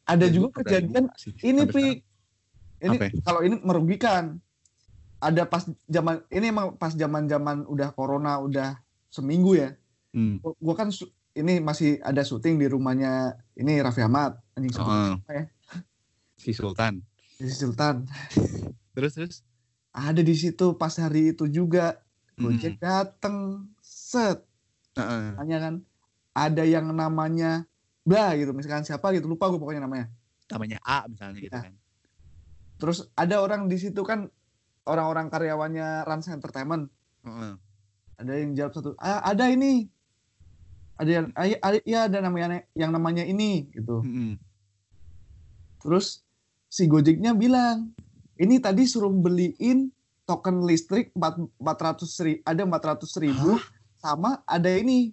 Ada 0.05 0.27
Ya, 0.29 0.33
juga 0.33 0.49
kejadian 0.61 1.05
ini 1.41 1.63
Pik. 1.65 1.97
Ini 2.79 2.97
ya? 2.97 3.09
kalau 3.23 3.41
ini 3.41 3.57
merugikan. 3.61 4.39
Ada 5.17 5.49
pas 5.49 5.65
zaman 5.83 6.21
ini 6.29 6.53
emang 6.53 6.77
pas 6.77 6.93
zaman-zaman 6.93 7.65
udah 7.65 7.89
corona 7.91 8.37
udah 8.39 8.77
seminggu 9.09 9.57
ya. 9.57 9.73
Hmm. 10.13 10.37
Gua- 10.39 10.57
Gua 10.61 10.75
kan 10.77 10.93
ini 11.33 11.59
masih 11.59 11.97
ada 11.99 12.21
syuting 12.21 12.61
di 12.61 12.69
rumahnya 12.69 13.33
ini 13.55 13.81
Raffi 13.81 14.05
Ahmad 14.05 14.37
anjing 14.53 14.71
Oh, 14.77 15.17
ya? 15.27 15.49
si 16.37 16.53
Sultan 16.53 17.01
di 17.35 17.49
Sultan. 17.49 18.05
terus 18.93 19.17
terus 19.17 19.37
Ada 19.91 20.21
di 20.21 20.35
situ 20.35 20.75
pas 20.75 20.93
hari 20.95 21.33
itu 21.33 21.47
juga 21.47 21.99
Hmm. 22.35 22.51
Gojek 22.51 22.77
dateng 22.77 23.65
set 23.79 24.43
Heeh. 24.93 25.39
tanya 25.39 25.59
kan 25.61 25.75
ada 26.33 26.63
yang 26.63 26.91
namanya 26.91 27.63
bla 28.05 28.37
gitu. 28.37 28.53
Misalkan 28.53 28.85
siapa 28.85 29.11
gitu. 29.13 29.27
Lupa 29.27 29.49
gue 29.49 29.59
pokoknya 29.59 29.83
namanya. 29.83 30.07
Namanya 30.53 30.79
A 30.85 31.09
misalnya 31.09 31.41
gitu 31.41 31.51
Ya. 31.51 31.65
kan. 31.65 31.75
Terus 32.77 33.09
ada 33.17 33.41
orang 33.41 33.67
di 33.67 33.81
situ 33.81 34.05
kan 34.05 34.29
orang-orang 34.85 35.33
karyawannya 35.33 36.05
Rans 36.05 36.29
Entertainment. 36.29 36.93
Heeh. 37.25 37.57
ada 38.15 38.31
yang 38.39 38.55
jawab 38.55 38.73
satu 38.77 38.95
ah, 39.01 39.25
ada 39.25 39.51
ini. 39.51 39.89
Ada 40.95 41.11
yang 41.11 41.27
ah, 41.35 41.47
iya, 41.51 41.59
ada, 41.59 41.79
ada 42.07 42.19
namanya 42.23 42.63
yang 42.79 42.95
namanya 42.95 43.27
ini 43.27 43.67
gitu. 43.75 44.05
Mm-mm. 44.07 44.39
terus 45.83 46.23
si 46.71 46.87
Gojeknya 46.87 47.35
bilang 47.35 47.91
ini 48.39 48.57
tadi 48.57 48.87
suruh 48.87 49.11
beliin 49.11 49.91
token 50.25 50.65
listrik 50.65 51.13
400 51.13 52.25
ribu, 52.25 52.41
ada 52.47 52.63
400 52.65 53.05
ribu 53.21 53.59
sama 53.99 54.41
ada 54.47 54.71
ini 54.73 55.13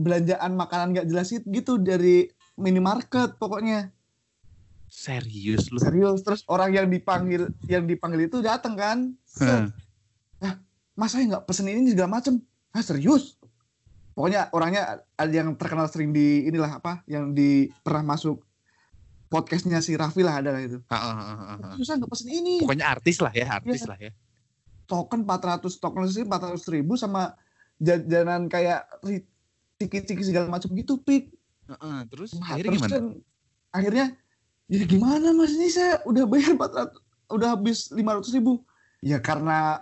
belanjaan 0.00 0.56
makanan 0.56 0.96
gak 0.96 1.08
jelas 1.12 1.28
itu 1.30 1.44
gitu 1.52 1.76
dari 1.76 2.32
minimarket 2.56 3.36
pokoknya. 3.36 3.92
Serius 4.90 5.70
lu? 5.70 5.78
Serius 5.78 6.20
terus 6.26 6.42
orang 6.50 6.74
yang 6.74 6.86
dipanggil 6.90 7.46
yang 7.70 7.86
dipanggil 7.86 8.26
itu 8.26 8.42
datang 8.42 8.74
kan. 8.74 8.98
Heeh. 9.38 9.70
mas 10.98 11.16
saya 11.16 11.24
nggak 11.24 11.48
pesen 11.48 11.70
ini 11.70 11.94
segala 11.94 12.20
macem? 12.20 12.42
Ah 12.74 12.84
serius? 12.84 13.40
Pokoknya 14.12 14.50
orangnya 14.52 15.00
ada 15.16 15.32
yang 15.32 15.54
terkenal 15.56 15.88
sering 15.88 16.12
di 16.12 16.44
inilah 16.44 16.82
apa 16.82 17.00
yang 17.08 17.32
di 17.32 17.70
pernah 17.80 18.12
masuk 18.12 18.42
podcastnya 19.30 19.78
si 19.80 19.94
Raffi 19.94 20.26
lah 20.26 20.42
ada 20.42 20.50
lah 20.52 20.60
itu. 20.60 20.82
Susah 21.78 21.96
nggak 21.96 22.10
pesen 22.10 22.28
ini. 22.28 22.60
Pokoknya 22.60 22.90
artis 22.90 23.22
lah 23.22 23.32
ya 23.32 23.46
artis 23.62 23.86
lah 23.86 23.96
ya. 23.96 24.10
Token 24.90 25.22
400 25.22 25.70
token 25.78 26.02
listrik 26.04 26.26
400 26.26 26.74
ribu 26.74 26.98
sama 26.98 27.38
jajanan 27.78 28.50
kayak 28.50 28.90
ciki-ciki 29.80 30.22
segala 30.28 30.52
macam 30.52 30.68
gitu 30.76 31.00
pik. 31.00 31.32
Heeh, 31.72 31.98
terus? 32.12 32.36
Nah, 32.36 32.52
akhirnya 32.52 32.68
terus 32.68 32.82
gimana? 32.84 32.92
kan 32.92 33.04
akhirnya 33.70 34.06
ya 34.68 34.82
gimana 34.84 35.26
mas 35.32 35.52
ini 35.56 35.72
saya 35.72 36.04
udah 36.04 36.24
bayar 36.28 36.52
400 36.54 37.32
udah 37.32 37.48
habis 37.56 37.88
500 37.88 38.36
ribu. 38.36 38.60
Ya 39.00 39.16
karena 39.16 39.80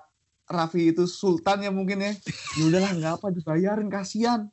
Raffi 0.48 0.94
itu 0.94 1.04
sultan 1.10 1.66
ya 1.66 1.74
mungkin 1.74 1.98
ya. 2.00 2.12
Ya 2.56 2.62
udahlah 2.70 2.92
nggak 2.94 3.12
apa 3.18 3.26
dibayarin 3.34 3.90
kasihan. 3.90 4.46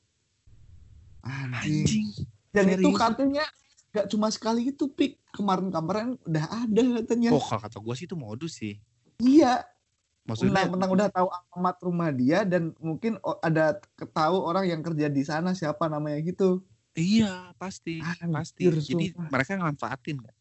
Anjing. 1.22 1.86
Anjing. 1.86 2.08
Dan 2.52 2.66
itu 2.74 2.90
serius? 2.90 3.00
katanya 3.00 3.46
nggak 3.94 4.08
cuma 4.10 4.28
sekali 4.34 4.74
itu 4.74 4.90
pik. 4.90 5.22
Kemarin 5.32 5.70
kemarin 5.70 6.18
udah 6.26 6.46
ada 6.66 6.84
katanya. 7.04 7.30
Oh 7.36 7.44
kalau 7.44 7.62
kata 7.62 7.78
gue 7.80 7.96
sih 7.96 8.06
itu 8.10 8.18
modus 8.18 8.58
sih. 8.58 8.80
Iya 9.22 9.64
Maksudnya 10.26 10.52
mentang-mentang 10.66 10.92
udah 10.92 11.08
tahu 11.08 11.28
alamat 11.30 11.76
rumah 11.80 12.10
dia 12.10 12.42
dan 12.42 12.74
mungkin 12.78 13.16
ada 13.40 13.78
ketahu 13.94 14.42
orang 14.42 14.66
yang 14.66 14.82
kerja 14.82 15.06
di 15.08 15.22
sana 15.22 15.54
siapa 15.54 15.86
namanya 15.86 16.18
gitu. 16.20 16.66
iya 16.94 17.54
pasti, 17.56 18.00
Anjir, 18.00 18.32
pasti. 18.32 18.62
Jadi 18.66 19.06
sumpah. 19.12 19.30
mereka 19.30 19.52
ngemanfaatin 19.54 20.18
kan. 20.18 20.36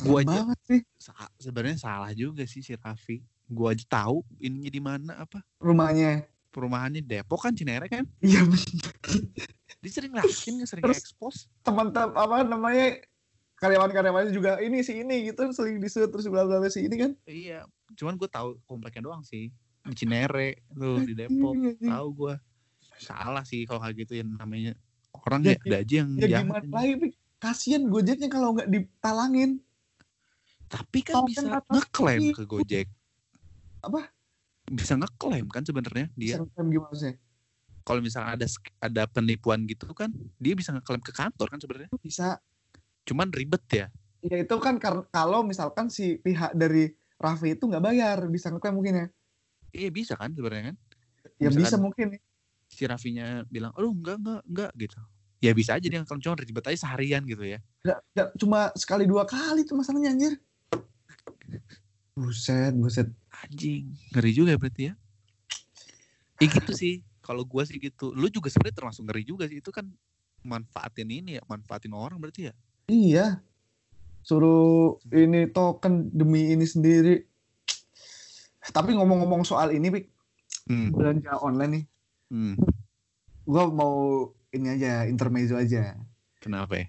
Gua 0.00 0.22
aja- 0.22 0.30
banget 0.36 0.58
sih 0.62 0.80
Sa- 0.96 1.32
Sebenarnya 1.34 1.78
salah 1.80 2.12
juga 2.12 2.44
sih 2.44 2.60
si 2.60 2.72
Raffi. 2.72 3.18
Gua 3.44 3.74
aja 3.74 3.82
tahu 3.82 4.22
ininya 4.38 4.70
di 4.70 4.78
mana 4.78 5.12
apa 5.18 5.42
rumahnya. 5.58 6.22
perumahannya 6.50 7.00
Depok 7.00 7.42
kan 7.42 7.52
Cinere 7.52 7.86
kan. 7.86 8.06
Iya 8.20 8.46
Dia 9.80 9.90
sering 9.90 10.12
lakin 10.12 10.62
sering 10.62 10.82
Terus- 10.84 11.02
expose. 11.02 11.50
teman-teman 11.62 12.12
apa 12.12 12.36
namanya 12.44 12.86
karyawan-karyawannya 13.60 14.32
juga 14.32 14.56
ini 14.64 14.80
si 14.80 15.04
ini 15.04 15.30
gitu 15.30 15.52
sering 15.52 15.78
disut 15.78 16.08
terus 16.08 16.26
bla 16.26 16.48
bla 16.48 16.64
si 16.72 16.88
ini 16.88 16.96
kan. 16.96 17.12
Iya, 17.28 17.68
cuman 17.94 18.16
gue 18.16 18.28
tahu 18.32 18.56
kompleknya 18.64 19.04
doang 19.04 19.22
sih. 19.22 19.52
Di 19.84 19.94
Cinere 19.96 20.64
tuh 20.72 21.04
di 21.04 21.12
Depok. 21.16 21.56
Tahu 21.80 22.06
gua. 22.12 22.34
Salah 23.00 23.44
sih 23.48 23.64
kalau 23.64 23.80
kayak 23.80 23.96
gitu 24.04 24.20
yang 24.20 24.36
namanya 24.36 24.76
orang 25.24 25.40
Ya, 25.40 25.56
ya, 25.56 25.60
ada 25.64 25.76
aja 25.80 25.94
yang 26.04 26.10
Ya 26.20 26.28
gimana 26.44 26.66
lagi 26.68 27.16
kasian 27.40 27.88
Gojeknya 27.88 28.28
kalau 28.28 28.52
nggak 28.56 28.68
ditalangin. 28.68 29.64
Tapi 30.68 31.00
kan 31.00 31.24
bisa 31.24 31.48
kan 31.48 31.64
ngeklaim 31.72 32.30
ke 32.36 32.44
Gojek. 32.44 32.86
Apa? 33.80 34.12
Bisa 34.68 34.94
ngeklaim 35.00 35.48
kan 35.48 35.64
sebenarnya 35.64 36.12
dia. 36.14 36.38
Bisa 36.38 36.60
gimana 36.60 36.94
sih? 36.94 37.14
Kalau 37.80 38.00
misalnya 38.04 38.36
ada 38.36 38.46
ada 38.84 39.02
penipuan 39.08 39.64
gitu 39.64 39.88
kan, 39.96 40.12
dia 40.36 40.52
bisa 40.52 40.70
ngeklaim 40.76 41.00
ke 41.00 41.10
kantor 41.16 41.48
kan 41.48 41.58
sebenarnya. 41.58 41.90
Bisa 42.04 42.36
Cuman 43.04 43.28
ribet 43.32 43.64
ya. 43.70 43.86
ya 44.20 44.36
itu 44.44 44.56
kan 44.60 44.76
kalau 45.08 45.40
misalkan 45.40 45.88
si 45.88 46.20
pihak 46.20 46.52
dari 46.52 46.92
Raffi 47.20 47.56
itu 47.56 47.68
nggak 47.68 47.84
bayar 47.84 48.18
bisa 48.32 48.48
ngeklaim 48.48 48.76
mungkin 48.76 48.94
ya. 48.96 49.06
Iya 49.76 49.88
bisa 49.92 50.16
kan 50.16 50.32
sebenarnya 50.32 50.72
kan. 50.72 50.76
Ya 51.36 51.48
Misalkan 51.52 51.60
bisa 51.60 51.76
mungkin. 51.76 52.08
Si 52.70 52.82
Raffinya 52.86 53.44
bilang, 53.50 53.74
"Aduh, 53.76 53.92
enggak 53.92 54.16
enggak 54.22 54.42
enggak" 54.46 54.72
gitu. 54.78 54.98
Ya 55.40 55.52
bisa 55.56 55.76
aja 55.76 55.84
dia 55.84 56.00
ngeklaim 56.00 56.20
cuman 56.20 56.38
ribet 56.40 56.64
aja 56.68 56.78
seharian 56.84 57.22
gitu 57.24 57.44
ya. 57.44 57.58
Nggak, 57.84 57.98
nggak 58.12 58.28
cuma 58.40 58.60
sekali 58.76 59.04
dua 59.08 59.24
kali 59.24 59.64
tuh 59.64 59.76
masalahnya 59.76 60.12
anjir. 60.12 60.36
Buset, 62.16 62.76
buset. 62.76 63.08
Anjing, 63.32 63.96
ngeri 64.12 64.32
juga 64.36 64.52
ya 64.52 64.58
berarti 64.60 64.82
ya. 64.92 64.94
Ya 66.40 66.46
gitu 66.48 66.72
sih. 66.76 67.04
Kalau 67.20 67.44
gua 67.44 67.64
sih 67.64 67.80
gitu. 67.80 68.12
Lu 68.12 68.28
juga 68.28 68.48
sebenarnya 68.52 68.76
termasuk 68.84 69.02
ngeri 69.08 69.24
juga 69.24 69.44
sih. 69.48 69.60
Itu 69.60 69.72
kan 69.72 69.88
manfaatin 70.44 71.08
ini 71.08 71.36
ya, 71.36 71.42
manfaatin 71.48 71.92
orang 71.92 72.16
berarti 72.20 72.48
ya. 72.48 72.54
Iya. 72.90 73.38
Suruh 74.26 74.98
ini 75.14 75.46
token 75.46 76.10
demi 76.10 76.50
ini 76.50 76.66
sendiri. 76.66 77.22
Tapi 78.74 78.98
ngomong-ngomong 78.98 79.46
soal 79.46 79.70
ini, 79.72 79.88
Pik, 79.88 80.06
Hmm. 80.66 80.90
belanja 80.90 81.38
online 81.40 81.72
nih. 81.72 81.84
hmm. 82.30 82.54
Gua 83.46 83.66
mau 83.70 83.94
ini 84.50 84.74
aja, 84.74 85.06
intermezzo 85.06 85.58
aja. 85.58 85.98
Kenapa 86.38 86.78
ya? 86.78 86.86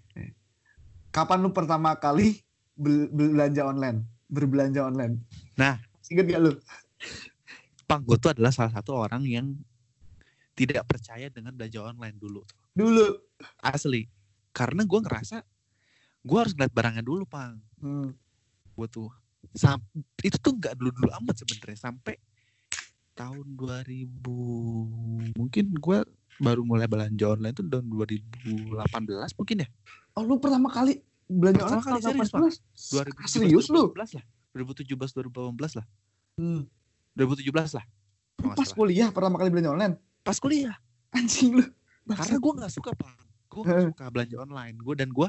Kapan 1.09 1.41
lu 1.41 1.49
pertama 1.53 1.93
kali 1.97 2.41
bel- 2.77 3.09
belanja 3.09 3.65
online? 3.65 4.05
Berbelanja 4.29 4.85
online? 4.85 5.21
Nah. 5.57 5.81
Ingat 6.11 6.27
gak 6.27 6.41
lu? 6.43 6.51
Pang, 7.87 8.03
gue 8.03 8.19
tuh 8.19 8.35
adalah 8.35 8.51
salah 8.51 8.71
satu 8.71 8.95
orang 8.95 9.23
yang 9.23 9.55
tidak 10.53 10.83
percaya 10.85 11.31
dengan 11.31 11.55
belanja 11.55 11.79
online 11.81 12.19
dulu. 12.19 12.43
Dulu. 12.75 13.07
Asli. 13.63 14.11
Karena 14.51 14.83
gua 14.83 14.99
ngerasa 15.01 15.41
gue 16.21 16.37
harus 16.37 16.53
ngeliat 16.53 16.71
barangnya 16.71 17.01
dulu, 17.01 17.23
Pang. 17.23 17.57
Hmm. 17.77 18.13
Gue 18.71 18.87
tuh. 18.87 19.09
Sam 19.51 19.81
itu 20.21 20.37
tuh 20.37 20.53
nggak 20.53 20.73
dulu-dulu 20.75 21.09
amat 21.17 21.41
sebenarnya 21.41 21.77
sampai 21.81 22.13
tahun 23.11 23.57
2000 23.57 24.21
mungkin 25.33 25.65
gua 25.75 26.05
baru 26.37 26.61
mulai 26.61 26.85
belanja 26.85 27.25
online 27.27 27.51
tuh 27.51 27.65
tahun 27.65 27.89
2018 27.89 28.77
mungkin 29.35 29.65
ya 29.65 29.67
Oh, 30.11 30.21
lu 30.21 30.37
pertama 30.37 30.67
kali 30.67 31.01
belanja 31.25 31.63
Pertama 31.63 31.81
online 31.81 31.89
kali 31.89 31.99
tahun 31.99 32.15
serius, 32.15 32.29
Pak. 32.29 32.41
18? 32.93 33.25
2017 33.25 33.33
Serius 33.33 33.65
lu? 33.67 33.83
2018 33.89 34.13
lah 34.13 34.25
2017 34.53 35.09
2018 35.17 35.79
lah 35.81 35.85
Hmm. 36.31 36.61
2017 37.13 37.51
lah 37.75 37.85
pas 38.39 38.55
salah. 38.63 38.73
kuliah 38.73 39.09
pertama 39.09 39.35
kali 39.35 39.49
belanja 39.49 39.71
online? 39.71 39.93
pas 40.21 40.37
kuliah 40.37 40.75
Anjing 41.11 41.57
lu. 41.57 41.65
karena 42.07 42.37
gue 42.37 42.51
nggak 42.55 42.71
suka 42.71 42.93
pak 42.93 43.09
gue 43.49 43.61
nggak 43.61 43.81
suka 43.89 44.05
belanja 44.07 44.35
online 44.37 44.75
gue 44.77 44.95
dan 44.95 45.09
gue 45.09 45.27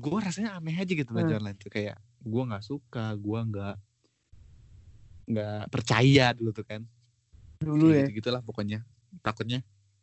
gue 0.00 0.18
rasanya 0.18 0.56
aneh 0.56 0.76
aja 0.78 0.92
gitu 0.92 1.10
belanja 1.12 1.36
online 1.36 1.58
tuh 1.60 1.70
kayak 1.72 1.98
gue 2.22 2.42
nggak 2.48 2.64
suka 2.64 3.12
gue 3.18 3.40
nggak 3.52 3.76
nggak 5.32 5.62
percaya 5.68 6.32
dulu 6.32 6.50
tuh 6.54 6.66
kan 6.66 6.82
dulu 7.62 7.94
ya. 7.94 8.06
gitu 8.06 8.24
gitulah 8.24 8.42
pokoknya 8.42 8.82
takutnya 9.20 9.60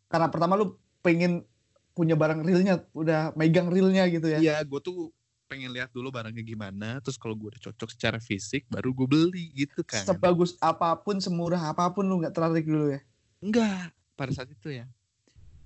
Karena 0.09 0.25
pertama 0.25 0.57
lu 0.57 0.73
pengen 1.05 1.45
punya 1.93 2.15
barang 2.17 2.41
realnya, 2.41 2.81
udah 2.95 3.35
megang 3.35 3.67
realnya 3.69 4.07
gitu 4.09 4.25
ya. 4.25 4.39
Iya, 4.41 4.55
gue 4.65 4.79
tuh 4.81 5.13
pengen 5.51 5.69
lihat 5.69 5.93
dulu 5.93 6.09
barangnya 6.09 6.41
gimana. 6.41 6.97
Terus 7.03 7.19
kalau 7.19 7.35
gue 7.35 7.51
udah 7.53 7.61
cocok 7.69 7.89
secara 7.91 8.17
fisik, 8.17 8.65
baru 8.71 8.95
gue 8.95 9.05
beli 9.05 9.45
gitu 9.53 9.83
kan. 9.83 10.07
Sebagus 10.07 10.55
apa 10.63 10.95
pun, 10.97 11.21
semurah 11.21 11.73
apa 11.75 11.91
pun 11.93 12.07
lu 12.07 12.23
nggak 12.23 12.33
tertarik 12.33 12.65
dulu 12.65 12.95
ya. 12.95 13.01
Enggak, 13.43 13.93
pada 14.17 14.31
saat 14.33 14.49
itu 14.49 14.71
ya. 14.71 14.87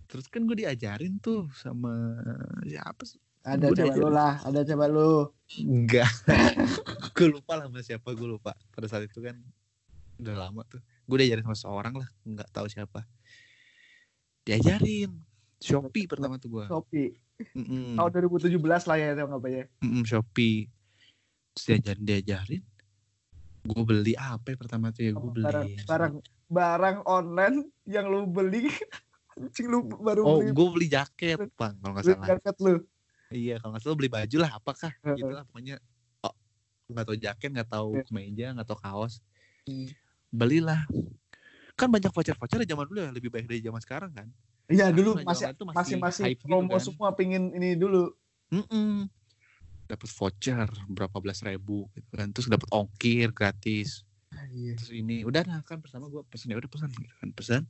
Terus 0.10 0.26
kan 0.28 0.42
gue 0.44 0.60
diajarin 0.60 1.22
tuh 1.22 1.48
sama 1.54 1.94
siapa 2.66 3.06
sih? 3.06 3.22
Ada 3.44 3.68
Gua 3.68 3.76
coba 3.76 3.94
lu 4.00 4.08
lah, 4.08 4.34
ada 4.40 4.60
coba 4.64 4.86
lu. 4.88 5.12
Enggak. 5.60 6.08
gue 7.16 7.28
lupa 7.28 7.60
lah 7.60 7.68
sama 7.68 7.84
siapa 7.84 8.16
gue 8.16 8.28
lupa. 8.28 8.56
Pada 8.72 8.88
saat 8.88 9.04
itu 9.04 9.20
kan 9.20 9.36
udah 10.16 10.48
lama 10.48 10.64
tuh. 10.64 10.80
Gue 11.04 11.20
diajarin 11.20 11.44
sama 11.44 11.60
seorang 11.60 11.94
lah, 12.00 12.08
nggak 12.24 12.48
tahu 12.56 12.72
siapa. 12.72 13.04
Diajarin. 14.48 15.12
Shopee 15.60 16.08
pertama 16.08 16.40
tuh 16.40 16.56
gue. 16.56 16.66
Shopee. 16.72 17.12
Mm-mm. 17.52 18.00
Tahun 18.00 18.10
2017 18.32 18.56
lah 18.64 18.96
ya, 18.96 19.08
itu 19.12 19.22
apa 19.28 19.48
ya. 19.52 19.64
Mm-mm, 19.84 20.04
Shopee. 20.08 20.72
Terus 21.52 21.66
diajarin 21.68 22.04
diajarin. 22.08 22.64
Gue 23.64 23.84
beli 23.84 24.16
apa 24.16 24.56
ya 24.56 24.58
pertama 24.60 24.96
tuh 24.96 25.04
ya? 25.04 25.12
Gue 25.12 25.32
beli. 25.36 25.44
Barang, 25.44 25.68
barang, 25.84 26.14
barang 26.48 26.98
online 27.04 27.58
yang 27.84 28.08
lu 28.08 28.24
beli. 28.24 28.72
Anjing 29.36 29.68
lu 29.68 29.84
baru 29.90 30.22
Oh, 30.24 30.40
beli 30.40 30.54
gue 30.56 30.68
beli 30.72 30.88
jaket, 30.88 31.42
bang, 31.58 31.74
kalau 31.82 31.92
nggak 31.98 32.06
salah. 32.06 32.28
jaket 32.38 32.56
lu. 32.64 32.76
Iya, 33.34 33.58
kalau 33.58 33.74
nggak 33.74 33.84
salah 33.84 33.98
beli 33.98 34.12
baju 34.14 34.38
lah, 34.38 34.52
apakah? 34.54 34.92
Gitu 35.18 35.34
lah, 35.34 35.44
pokoknya. 35.50 35.82
Oh, 36.22 36.34
nggak 36.94 37.06
tahu 37.10 37.18
jaket, 37.18 37.50
nggak 37.50 37.70
tahu 37.70 37.90
Iya. 37.98 38.04
kemeja, 38.06 38.46
nggak 38.54 38.68
tahu 38.70 38.80
kaos. 38.80 39.14
Hmm. 39.66 39.90
Belilah. 40.30 40.86
Kan 41.74 41.90
banyak 41.90 42.14
voucher-voucher 42.14 42.62
zaman 42.70 42.86
dulu 42.86 43.00
ya, 43.02 43.10
lebih 43.10 43.34
baik 43.34 43.50
dari 43.50 43.60
zaman 43.66 43.82
sekarang 43.82 44.14
kan. 44.14 44.30
Iya 44.70 44.94
dulu 44.96 45.20
Karena 45.20 45.28
masih 45.28 45.46
masih 45.76 45.96
masih 46.00 46.24
hype 46.24 46.40
gitu 46.40 46.48
promo 46.48 46.78
kan. 46.78 46.80
semua 46.80 47.10
pingin 47.18 47.52
ini 47.58 47.76
dulu. 47.76 48.14
Mm-mm. 48.54 49.10
Dapat 49.90 50.08
voucher 50.08 50.70
berapa 50.88 51.18
belas 51.20 51.44
ribu 51.44 51.90
gitu 51.98 52.08
kan. 52.14 52.30
Terus 52.32 52.48
dapat 52.48 52.70
ongkir 52.72 53.34
gratis. 53.36 54.08
Iya. 54.54 54.78
Terus 54.80 54.92
ini 54.94 55.26
udah 55.26 55.44
nah 55.50 55.60
kan 55.66 55.82
pertama 55.82 56.08
gue 56.08 56.22
pesen 56.30 56.54
ya 56.54 56.58
udah 56.58 56.70
pesan 56.70 56.90
gitu 56.94 57.14
kan 57.22 57.30
pesan 57.34 57.62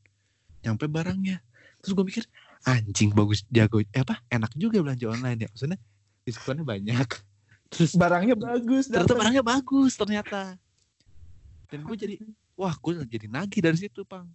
nyampe 0.63 0.88
barangnya 0.88 1.43
terus 1.84 1.91
gue 1.91 2.06
mikir 2.08 2.23
anjing 2.63 3.12
bagus 3.12 3.43
jago 3.52 3.84
eh 3.84 4.02
apa 4.02 4.23
enak 4.32 4.52
juga 4.56 4.80
belanja 4.80 5.06
online 5.12 5.45
ya 5.45 5.49
maksudnya 5.52 5.80
diskonnya 6.23 6.63
banyak 6.63 7.08
terus 7.73 7.97
Barangnya 7.97 8.38
bagus. 8.38 8.88
ternyata 8.88 9.10
dapet. 9.10 9.19
barangnya 9.19 9.43
bagus 9.43 9.91
ternyata 9.99 10.41
dan 11.67 11.80
gue 11.84 11.95
jadi 11.97 12.15
wah 12.56 12.76
gue 12.78 13.04
jadi 13.10 13.28
nagih 13.28 13.62
dari 13.65 13.78
situ 13.78 14.06
pang 14.06 14.30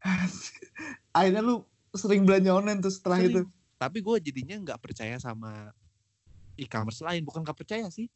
Akhirnya 1.16 1.42
lu 1.44 1.66
sering 1.92 2.22
belanja 2.22 2.54
online 2.54 2.78
tuh 2.80 2.92
setelah 2.94 3.18
Sering. 3.18 3.34
itu. 3.34 3.40
tapi 3.80 3.98
gue 3.98 4.16
jadinya 4.22 4.56
nggak 4.62 4.78
percaya 4.78 5.16
sama 5.18 5.74
e-commerce 6.54 7.00
lain 7.02 7.24
bukan 7.24 7.42
nggak 7.42 7.58
percaya 7.58 7.88
sih 7.90 8.06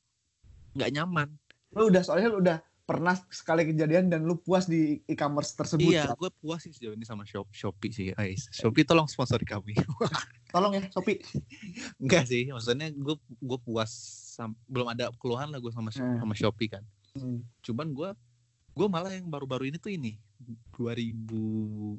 nggak 0.76 0.90
nyaman 0.94 1.28
Lu 1.74 1.90
udah 1.90 2.02
soalnya 2.06 2.28
lu 2.30 2.38
udah 2.38 2.58
pernah 2.84 3.16
sekali 3.26 3.64
kejadian 3.66 4.06
dan 4.06 4.22
lu 4.22 4.36
puas 4.36 4.64
di 4.64 5.00
e-commerce 5.04 5.52
tersebut. 5.52 5.88
iya 5.88 6.04
kan? 6.06 6.16
gue 6.18 6.30
puas 6.34 6.60
sih 6.60 6.68
sejauh 6.68 6.92
ini 6.92 7.02
sama 7.02 7.24
Shop 7.24 7.48
Shopee 7.48 7.88
sih 7.88 8.06
guys 8.10 8.44
Shopee 8.50 8.84
tolong 8.84 9.04
sponsori 9.04 9.42
kami 9.42 9.72
Tolong 10.52 10.70
ya 10.72 10.84
Shopee. 10.88 11.18
Enggak 11.96 12.24
sih, 12.24 12.46
maksudnya 12.46 12.86
gue 12.88 13.16
gue 13.18 13.58
puas 13.58 13.88
sam- 14.30 14.54
belum 14.64 14.86
ada 14.88 15.08
keluhan 15.16 15.48
lah 15.48 15.58
gue 15.58 15.68
sama 15.68 15.88
Hmm. 15.90 16.20
sama 16.20 16.30
Shopee 16.32 16.68
kan. 16.68 16.84
Hmm. 17.12 17.42
Cuman 17.60 17.90
gue 17.90 18.12
gue 18.70 18.86
malah 18.86 19.10
yang 19.10 19.26
baru-baru 19.26 19.66
ini 19.66 19.78
tuh 19.78 19.90
ini 19.90 20.14
2020 20.74 21.98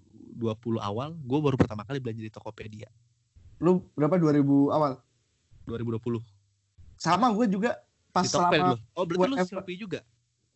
awal 0.78 1.16
gue 1.16 1.40
baru 1.42 1.56
pertama 1.56 1.82
kali 1.82 1.98
belanja 1.98 2.20
di 2.20 2.30
Tokopedia 2.30 2.88
Lu 3.58 3.88
berapa 3.92 4.16
2000 4.16 4.44
awal? 4.70 5.00
2020 5.66 6.20
Sama 6.96 7.32
gue 7.32 7.46
juga 7.50 7.80
pas 8.10 8.22
di 8.22 8.30
Tokopedia 8.30 8.76
selama. 8.76 8.94
Oh 8.94 9.04
berarti 9.04 9.32
lu. 9.34 9.36
Shopee 9.50 9.78
juga? 9.78 10.00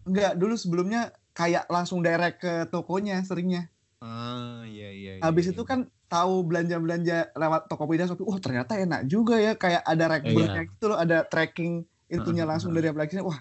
Enggak 0.03 0.35
dulu 0.35 0.55
sebelumnya 0.55 1.01
kayak 1.31 1.67
langsung 1.67 1.99
direct 1.99 2.39
ke 2.39 2.53
tokonya 2.67 3.23
seringnya. 3.23 3.67
Ah 3.99 4.63
iya 4.63 4.89
iya. 4.89 5.11
iya, 5.17 5.21
Habis 5.21 5.49
iya. 5.49 5.53
itu 5.53 5.63
kan 5.63 5.79
tahu 6.07 6.41
belanja-belanja 6.43 7.35
lewat 7.35 7.67
Tokopedia 7.67 8.07
Shopee. 8.07 8.23
Wah, 8.23 8.39
ternyata 8.39 8.73
enak 8.75 9.05
juga 9.05 9.35
ya 9.37 9.53
kayak 9.53 9.83
ada 9.83 10.05
rekbernya 10.09 10.63
gitu 10.65 10.85
loh, 10.87 10.97
ada 10.97 11.23
tracking 11.23 11.83
itunya 12.07 12.43
Heeh, 12.43 12.49
langsung 12.49 12.71
heeh. 12.71 12.81
dari 12.81 12.87
aplikasinya. 12.89 13.27
Wah, 13.27 13.39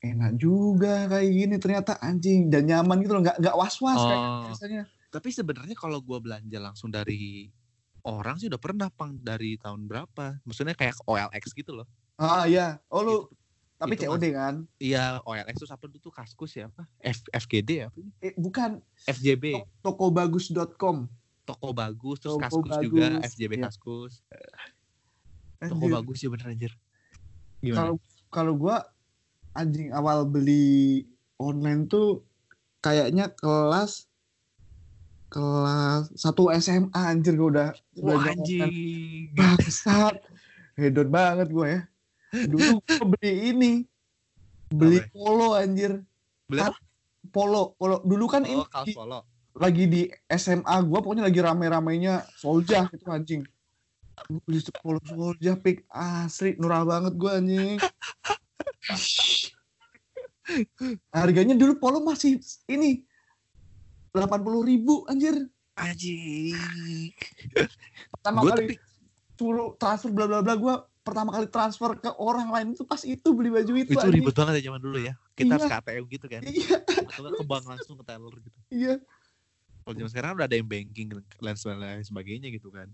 enak 0.00 0.32
juga 0.36 1.08
kayak 1.08 1.28
gini 1.28 1.56
ternyata 1.58 1.98
anjing 1.98 2.48
dan 2.48 2.64
nyaman 2.64 3.00
gitu 3.00 3.12
loh 3.12 3.22
nggak 3.22 3.40
nggak 3.40 3.56
was 3.56 3.76
was 3.80 3.98
kayak 4.00 4.20
Oh. 4.20 4.42
biasanya 4.46 4.82
Tapi 5.08 5.28
sebenarnya 5.30 5.74
kalau 5.74 6.02
gua 6.02 6.18
belanja 6.18 6.58
langsung 6.58 6.90
dari 6.90 7.46
orang 8.02 8.34
sih 8.36 8.50
udah 8.50 8.58
pernah 8.58 8.90
pang 8.90 9.14
dari 9.16 9.54
tahun 9.56 9.86
berapa? 9.86 10.42
Maksudnya 10.42 10.74
kayak 10.74 10.98
OLX 11.04 11.50
gitu 11.50 11.70
loh. 11.72 11.86
ah 12.14 12.46
iya 12.46 12.78
oh 12.88 13.02
lu 13.02 13.10
Itu- 13.10 13.26
tapi 13.74 13.94
itu 13.94 14.06
COD 14.06 14.24
kan 14.30 14.54
Iya 14.78 15.18
OLX 15.22 15.54
tuh 15.58 15.68
apa 15.68 15.84
tuh 15.90 16.08
Kaskus 16.08 16.52
ya 16.54 16.70
apa? 16.70 16.86
F, 17.00 17.18
FGD 17.28 17.70
ya 17.74 17.86
apa? 17.90 17.98
eh, 18.20 18.34
bukan 18.34 18.78
FJB. 19.04 19.44
to- 19.52 19.66
tokobagus.com 19.82 21.10
Toko 21.44 21.68
bagus 21.70 22.16
terus 22.18 22.34
Toko 22.34 22.62
Kaskus 22.64 22.76
juga 22.80 23.06
Bagus, 23.12 23.28
FJB 23.30 23.52
iya. 23.52 23.64
Kaskus. 23.66 24.12
Toko 25.60 25.84
Anjir. 25.84 25.92
bagus 25.92 26.18
ya 26.18 26.28
bener 26.28 26.46
anjir. 26.48 26.72
Gimana? 27.58 27.76
kalau 27.76 27.94
kalau 28.28 28.52
gua 28.54 28.76
anjing 29.52 29.88
awal 29.90 30.24
beli 30.24 31.04
online 31.36 31.84
tuh 31.84 32.24
kayaknya 32.78 33.28
kelas 33.30 34.08
kelas 35.28 36.12
satu 36.14 36.52
SMA 36.54 36.92
anjir 36.94 37.34
gua 37.34 37.48
udah 37.50 37.68
Wah 37.98 38.16
online. 38.16 38.38
anjing. 38.38 39.32
bangsat 39.32 40.16
hedon 40.74 41.08
banget 41.08 41.48
gua 41.48 41.66
ya 41.66 41.80
dulu 42.44 42.80
gua 42.80 43.04
beli 43.10 43.32
ini. 43.50 43.72
Beli 44.68 44.98
Apa? 44.98 45.10
Polo 45.10 45.48
anjir. 45.54 46.02
Beli 46.44 46.60
polo 47.30 47.74
polo. 47.74 48.02
Dulu 48.02 48.24
kan 48.26 48.42
ini 48.42 48.58
Oh, 48.58 48.66
kaos 48.66 48.86
di- 48.86 48.94
polo. 48.94 49.22
lagi 49.54 49.84
di 49.86 50.02
SMA 50.28 50.74
gua 50.82 50.98
pokoknya 50.98 51.24
lagi 51.24 51.38
rame-ramenya 51.38 52.26
Solja 52.34 52.90
gitu 52.90 53.06
anjing. 53.06 53.42
Gua 54.26 54.40
beli 54.42 54.58
polo 54.76 54.98
Solja 55.02 55.54
pick 55.54 55.86
asli 55.88 56.58
nurah 56.58 56.82
banget 56.82 57.14
gua 57.14 57.38
anjing. 57.38 57.78
Harganya 61.08 61.54
dulu 61.56 61.78
polo 61.78 62.02
masih 62.02 62.36
ini 62.68 63.06
80.000 64.12 64.44
ribu 64.62 65.06
anjir. 65.08 65.48
Anjing. 65.74 66.54
pertama 68.14 68.46
Gue 68.46 68.50
kali 68.50 68.62
tapi 68.62 68.74
suruh 69.34 69.74
transfer 69.74 70.10
bla 70.10 70.26
bla 70.26 70.38
bla 70.38 70.54
gua 70.54 70.74
pertama 71.04 71.30
kali 71.36 71.46
transfer 71.52 72.00
ke 72.00 72.08
orang 72.16 72.48
lain 72.48 72.72
itu 72.72 72.82
pas 72.88 73.04
itu 73.04 73.28
beli 73.36 73.52
baju 73.52 73.72
itu 73.76 73.92
itu 73.92 74.08
ribet 74.08 74.32
banget 74.32 74.64
ya 74.64 74.72
zaman 74.72 74.80
dulu 74.80 74.98
ya. 75.04 75.12
Kita 75.36 75.60
harus 75.60 75.68
Iya. 75.68 75.76
ke 75.76 75.76
ATM 75.84 76.04
gitu 76.08 76.26
kan. 76.32 76.42
iya 76.42 76.76
ke 77.12 77.44
bank 77.44 77.64
langsung 77.68 77.94
ke 78.00 78.04
teller 78.08 78.34
gitu. 78.40 78.58
iya 78.72 78.94
Kalau 79.84 79.94
zaman 80.00 80.10
sekarang 80.10 80.30
udah 80.40 80.48
ada 80.48 80.56
yang 80.56 80.64
banking 80.64 81.12
dan 81.12 81.20
lain 81.44 82.04
sebagainya 82.08 82.48
gitu 82.48 82.72
kan. 82.72 82.88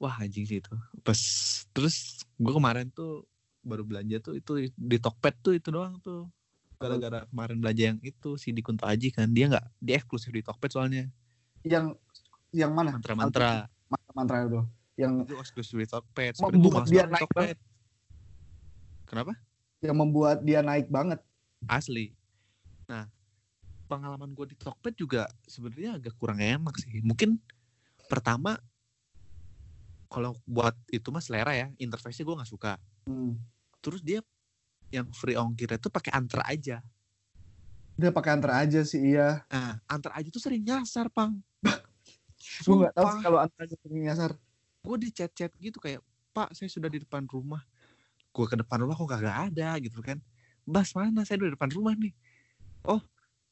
Wah 0.00 0.16
anjing 0.16 0.48
sih 0.48 0.64
itu. 0.64 0.72
Pas 1.04 1.20
terus 1.76 2.24
gue 2.40 2.52
kemarin 2.56 2.88
tuh 2.88 3.28
baru 3.60 3.84
belanja 3.84 4.16
tuh 4.24 4.40
itu 4.40 4.72
di 4.72 4.96
Tokped 4.96 5.44
tuh 5.44 5.52
itu 5.52 5.68
doang 5.68 6.00
tuh. 6.00 6.24
Gara-gara 6.80 7.28
kemarin 7.28 7.60
belanja 7.60 7.82
yang 7.92 7.98
itu 8.00 8.40
si 8.40 8.56
di 8.56 8.64
Kunto 8.64 8.88
Aji 8.88 9.12
kan 9.12 9.28
dia 9.28 9.52
nggak 9.52 9.66
dia 9.76 10.00
eksklusif 10.00 10.32
di 10.32 10.40
Tokped 10.40 10.72
soalnya 10.72 11.04
yang 11.60 11.92
yang 12.56 12.72
mana 12.72 12.96
mantra-mantra 12.96 13.68
mantra 14.16 14.48
itu 14.48 14.64
yang 15.00 15.24
itu 15.24 15.32
eksklusif 15.40 15.80
Tokped. 15.88 16.36
Mau 16.44 16.52
Sebenarnya 16.52 16.60
gua 16.60 16.68
buat 16.68 16.84
males 16.84 16.92
dia 16.92 17.04
naik 17.08 17.22
Tokped. 17.24 17.58
Kenapa? 19.08 19.32
yang 19.80 19.96
membuat 19.96 20.44
dia 20.44 20.60
naik 20.60 20.92
banget 20.92 21.24
Asli. 21.64 22.12
Nah, 22.88 23.08
pengalaman 23.84 24.32
gue 24.32 24.52
di 24.52 24.56
Tokped 24.56 24.96
juga 24.96 25.28
sebenarnya 25.44 26.00
agak 26.00 26.16
kurang 26.16 26.40
enak 26.40 26.72
sih. 26.80 27.00
Mungkin 27.04 27.36
pertama 28.08 28.56
kalau 30.08 30.36
buat 30.48 30.74
itu 30.90 31.08
mas 31.12 31.28
selera 31.28 31.52
ya, 31.54 31.68
interface-nya 31.76 32.24
gue 32.26 32.36
nggak 32.40 32.50
suka. 32.50 32.72
hmm. 33.08 33.36
Terus 33.80 34.00
dia 34.04 34.20
yang 34.92 35.08
free 35.16 35.38
ongkirnya 35.38 35.78
tuh 35.78 35.92
pakai 35.92 36.12
antar 36.12 36.44
aja. 36.48 36.84
dia 38.00 38.08
pakai 38.08 38.32
antar 38.32 38.64
aja 38.64 38.80
sih 38.80 39.12
iya 39.12 39.44
Nah, 39.52 39.76
antar 39.84 40.16
aja 40.16 40.32
tuh 40.32 40.40
sering 40.40 40.64
nyasar, 40.64 41.12
Pang. 41.12 41.36
gue 42.64 42.74
nggak 42.80 42.96
tahu 42.96 43.06
sih 43.12 43.20
kalau 43.20 43.38
antar 43.44 43.68
aja 43.68 43.76
sering 43.84 44.00
nyasar 44.08 44.32
Gue 44.80 44.96
di 44.96 45.08
chat-chat 45.12 45.52
gitu 45.60 45.76
kayak, 45.76 46.00
Pak, 46.32 46.56
saya 46.56 46.68
sudah 46.72 46.88
di 46.88 47.02
depan 47.02 47.26
rumah. 47.28 47.60
Gue 48.30 48.46
ke 48.46 48.56
depan 48.56 48.80
rumah 48.80 48.96
kok 48.96 49.10
kagak 49.10 49.52
ada 49.52 49.76
gitu 49.82 50.00
kan. 50.00 50.18
Bas 50.64 50.94
mana? 50.96 51.26
Saya 51.26 51.42
udah 51.42 51.48
di 51.52 51.54
depan 51.58 51.70
rumah 51.74 51.94
nih. 51.96 52.14
Oh, 52.86 53.02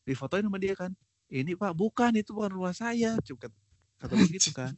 difotoin 0.09 0.47
sama 0.47 0.57
dia 0.57 0.73
kan. 0.73 0.95
Ini 1.29 1.59
Pak, 1.59 1.73
bukan 1.77 2.17
itu 2.17 2.33
bukan 2.33 2.51
rumah 2.55 2.73
saya. 2.73 3.19
Cuma 3.21 3.38
kata 3.45 3.57
kata 4.01 4.12
gua 4.17 4.29
gitu 4.31 4.51
kan. 4.55 4.73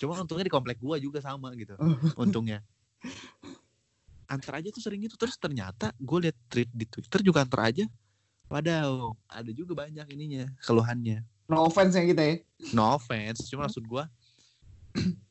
Cuma 0.00 0.12
untungnya 0.18 0.46
di 0.48 0.54
komplek 0.54 0.80
gua 0.82 0.98
juga 0.98 1.22
sama 1.22 1.54
gitu. 1.54 1.78
Untungnya. 2.18 2.64
Antar 4.26 4.60
aja 4.60 4.68
tuh 4.74 4.82
sering 4.82 5.04
itu 5.06 5.14
terus 5.16 5.38
ternyata 5.40 5.94
gue 5.96 6.28
liat 6.28 6.36
tweet 6.52 6.68
di 6.68 6.84
Twitter 6.84 7.20
juga 7.24 7.46
antar 7.46 7.70
aja. 7.72 7.84
Wadaw, 8.48 9.12
ada 9.28 9.50
juga 9.52 9.76
banyak 9.76 10.04
ininya 10.08 10.48
keluhannya 10.64 11.24
no 11.48 11.64
offense 11.64 11.96
yang 11.96 12.06
kita 12.12 12.22
ya 12.22 12.34
no 12.76 13.00
offense 13.00 13.48
cuma 13.48 13.66
maksud 13.66 13.82
gue 13.88 14.04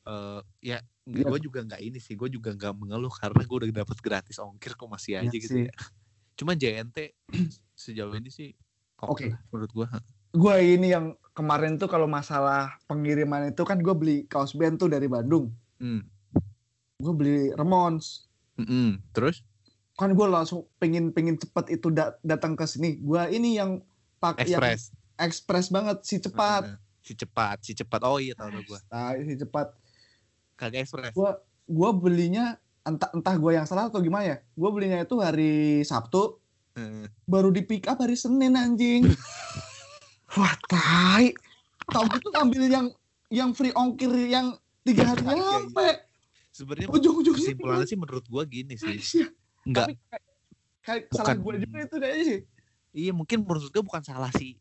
eh 0.07 0.39
ya 0.63 0.79
Iya. 1.07 1.23
gue 1.23 1.39
juga 1.39 1.63
nggak 1.63 1.79
ini 1.79 2.03
sih 2.03 2.19
gue 2.19 2.27
juga 2.27 2.51
nggak 2.51 2.73
mengeluh 2.75 3.07
karena 3.09 3.39
gue 3.39 3.57
udah 3.63 3.69
dapet 3.73 3.97
gratis 4.03 4.43
ongkir 4.43 4.75
kok 4.75 4.91
masih 4.91 5.15
Iya 5.15 5.19
aja 5.23 5.37
gitu 5.39 5.55
sih. 5.55 5.63
ya 5.63 5.73
cuma 6.35 6.51
JNT 6.51 7.15
sejauh 7.79 8.11
ini 8.11 8.27
sih 8.27 8.51
oke 8.99 9.15
Oke. 9.15 9.25
lah 9.31 9.39
menurut 9.47 9.71
gue 9.71 9.87
gue 10.35 10.55
ini 10.67 10.91
yang 10.91 11.15
kemarin 11.31 11.79
tuh 11.79 11.87
kalau 11.87 12.05
masalah 12.05 12.75
pengiriman 12.85 13.47
itu 13.47 13.63
kan 13.63 13.79
gue 13.79 13.95
beli 13.95 14.17
kaos 14.27 14.51
band 14.51 14.75
tuh 14.75 14.91
dari 14.91 15.07
Bandung 15.07 15.47
hmm. 15.79 16.03
gue 16.99 17.13
beli 17.15 17.55
Remons 17.55 18.27
Mm-mm. 18.59 18.99
terus 19.15 19.47
kan 19.95 20.11
gue 20.11 20.27
langsung 20.27 20.67
pengen 20.75 21.15
pengen 21.15 21.39
cepet 21.39 21.79
itu 21.79 21.87
da- 21.87 22.19
datang 22.19 22.59
ke 22.59 22.67
sini 22.67 22.99
gue 22.99 23.21
ini 23.31 23.55
yang 23.55 23.79
pakai 24.19 24.43
yang 24.45 24.59
express 24.59 24.81
ekspres 25.15 25.67
banget 25.71 26.03
si 26.03 26.19
cepat 26.19 26.75
si 26.99 27.15
cepat 27.15 27.57
si 27.63 27.71
cepat 27.71 28.03
oh 28.03 28.19
iya 28.19 28.35
tau 28.35 28.51
gue 28.51 28.79
nah 28.91 29.15
si 29.15 29.39
cepat 29.39 29.71
kagak 30.57 30.89
express. 30.89 31.13
Gue 31.67 31.89
belinya 31.93 32.57
entah 32.81 33.11
entah 33.13 33.35
gue 33.35 33.51
yang 33.53 33.67
salah 33.69 33.87
atau 33.87 34.01
gimana 34.01 34.25
ya. 34.25 34.37
Gue 34.57 34.69
belinya 34.73 34.99
itu 34.99 35.15
hari 35.21 35.85
Sabtu. 35.85 36.41
Heeh. 36.77 37.09
baru 37.25 37.49
di 37.49 37.65
pick 37.65 37.89
up 37.89 37.97
hari 37.97 38.13
Senin 38.13 38.53
anjing. 38.53 39.09
Wah 40.37 40.53
tai. 40.69 41.33
Tau 41.89 42.05
gitu 42.05 42.29
ambil 42.37 42.69
yang 42.69 42.87
yang 43.33 43.49
free 43.57 43.73
ongkir 43.73 44.13
yang 44.13 44.53
tiga 44.85 45.09
hari 45.09 45.25
Iya, 45.25 45.33
iya. 45.33 45.41
nyampe. 45.41 45.89
Sebenarnya 46.53 46.87
ujung-ujungnya 46.93 47.41
kesimpulannya 47.41 47.87
sih 47.89 47.97
menurut 47.97 48.25
gue 48.29 48.43
gini 48.45 48.73
sih. 48.77 48.93
Iya, 48.93 49.27
nggak. 49.65 49.87
Tapi 49.89 49.93
kayak, 50.85 51.03
salah 51.17 51.33
gue 51.33 51.53
juga 51.65 51.77
itu 51.81 51.95
kayaknya 51.97 52.23
sih. 52.29 52.39
Iya 52.97 53.11
mungkin 53.13 53.37
menurut 53.41 53.73
gue 53.73 53.83
bukan 53.83 54.03
salah 54.05 54.29
si 54.37 54.57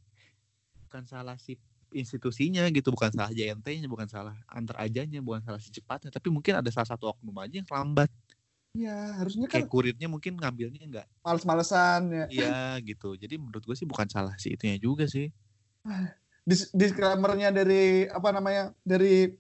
bukan 0.89 1.05
salah 1.05 1.37
si 1.37 1.61
institusinya 1.95 2.67
gitu 2.73 2.91
bukan 2.91 3.11
salah 3.15 3.31
JNT-nya 3.31 3.87
bukan 3.87 4.09
salah 4.11 4.35
antar 4.51 4.77
ajanya 4.83 5.23
bukan 5.23 5.41
salah 5.43 5.61
si 5.63 5.71
cepatnya 5.71 6.11
tapi 6.11 6.29
mungkin 6.29 6.59
ada 6.59 6.71
salah 6.71 6.89
satu 6.89 7.15
oknum 7.15 7.37
aja 7.39 7.63
yang 7.63 7.69
lambat. 7.69 8.11
Iya 8.77 9.17
harusnya 9.17 9.49
kan 9.49 9.65
kayak 9.65 9.73
kurirnya 9.73 10.09
mungkin 10.11 10.37
ngambilnya 10.37 10.83
enggak 10.85 11.07
males-malesan 11.25 12.01
ya. 12.13 12.25
Iya 12.29 12.59
gitu. 12.85 13.17
Jadi 13.17 13.35
menurut 13.41 13.65
gue 13.65 13.77
sih 13.77 13.89
bukan 13.89 14.07
salah 14.07 14.37
si 14.37 14.53
itunya 14.53 14.77
juga 14.77 15.09
sih. 15.09 15.33
Dis- 16.47 16.71
disclaimer-nya 16.71 17.51
dari 17.51 18.07
apa 18.07 18.31
namanya 18.31 18.71
dari 18.87 19.35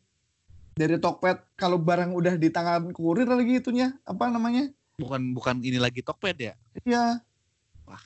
dari 0.76 0.96
Tokped 1.00 1.56
kalau 1.56 1.80
barang 1.80 2.12
udah 2.12 2.34
di 2.36 2.50
tangan 2.52 2.90
kurir 2.92 3.28
lagi 3.30 3.62
itunya 3.62 3.94
apa 4.04 4.28
namanya? 4.28 4.72
Bukan 4.98 5.32
bukan 5.36 5.60
ini 5.62 5.78
lagi 5.78 6.02
Tokped 6.02 6.36
ya? 6.36 6.54
Iya. 6.84 7.20
Wah. 7.86 8.02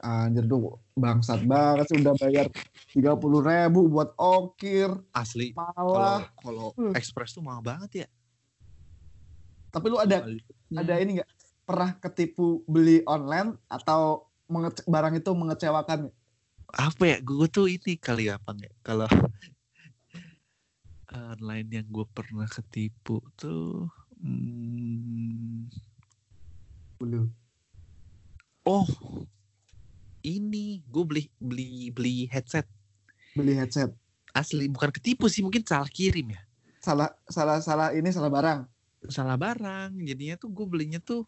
Anjir 0.00 0.44
tuh 0.44 0.80
bangsat 0.96 1.40
banget 1.44 1.86
sih 1.90 1.98
udah 2.00 2.14
bayar 2.16 2.46
tiga 2.92 3.12
puluh 3.16 3.40
ribu 3.44 3.88
buat 3.90 4.12
ongkir. 4.16 4.88
Asli 5.12 5.52
kalau 5.52 5.94
malah. 5.94 6.22
kalau 6.40 6.68
Hmm. 6.76 6.94
Express 6.96 7.36
tuh 7.36 7.42
mahal 7.44 7.60
banget 7.64 8.04
ya. 8.04 8.08
Tapi 9.72 9.86
lu 9.92 9.98
ada 10.00 10.24
Hmm. 10.24 10.80
ada 10.80 10.94
ini 11.00 11.20
nggak? 11.20 11.30
Pernah 11.66 11.90
ketipu 11.98 12.62
beli 12.70 13.02
online 13.04 13.58
atau 13.66 14.30
mengece- 14.46 14.86
barang 14.86 15.18
itu 15.18 15.30
mengecewakan? 15.34 16.08
Apa 16.76 17.02
ya 17.04 17.18
gue 17.22 17.46
tuh 17.50 17.66
ini 17.70 17.98
kali 17.98 18.30
apa 18.30 18.54
nggak 18.54 18.74
kalau 18.82 19.06
online 21.16 21.68
yang 21.70 21.86
gue 21.88 22.06
pernah 22.12 22.46
ketipu 22.50 23.22
tuh 23.38 23.88
hmm, 24.20 25.70
belum 27.00 27.26
oh 28.66 28.88
ini 30.26 30.82
gue 30.90 31.04
beli 31.06 31.24
beli 31.38 31.94
beli 31.94 32.16
headset. 32.26 32.66
Beli 33.38 33.54
headset. 33.54 33.94
Asli 34.34 34.66
bukan 34.66 34.90
ketipu 34.90 35.30
sih 35.30 35.46
mungkin 35.46 35.62
salah 35.62 35.86
kirim 35.86 36.34
ya. 36.34 36.42
Salah 36.82 37.14
salah 37.30 37.62
salah 37.62 37.94
ini 37.94 38.10
salah 38.10 38.28
barang. 38.28 38.60
Salah 39.06 39.38
barang 39.38 39.94
jadinya 40.02 40.34
tuh 40.34 40.50
gue 40.50 40.66
belinya 40.66 40.98
tuh 40.98 41.24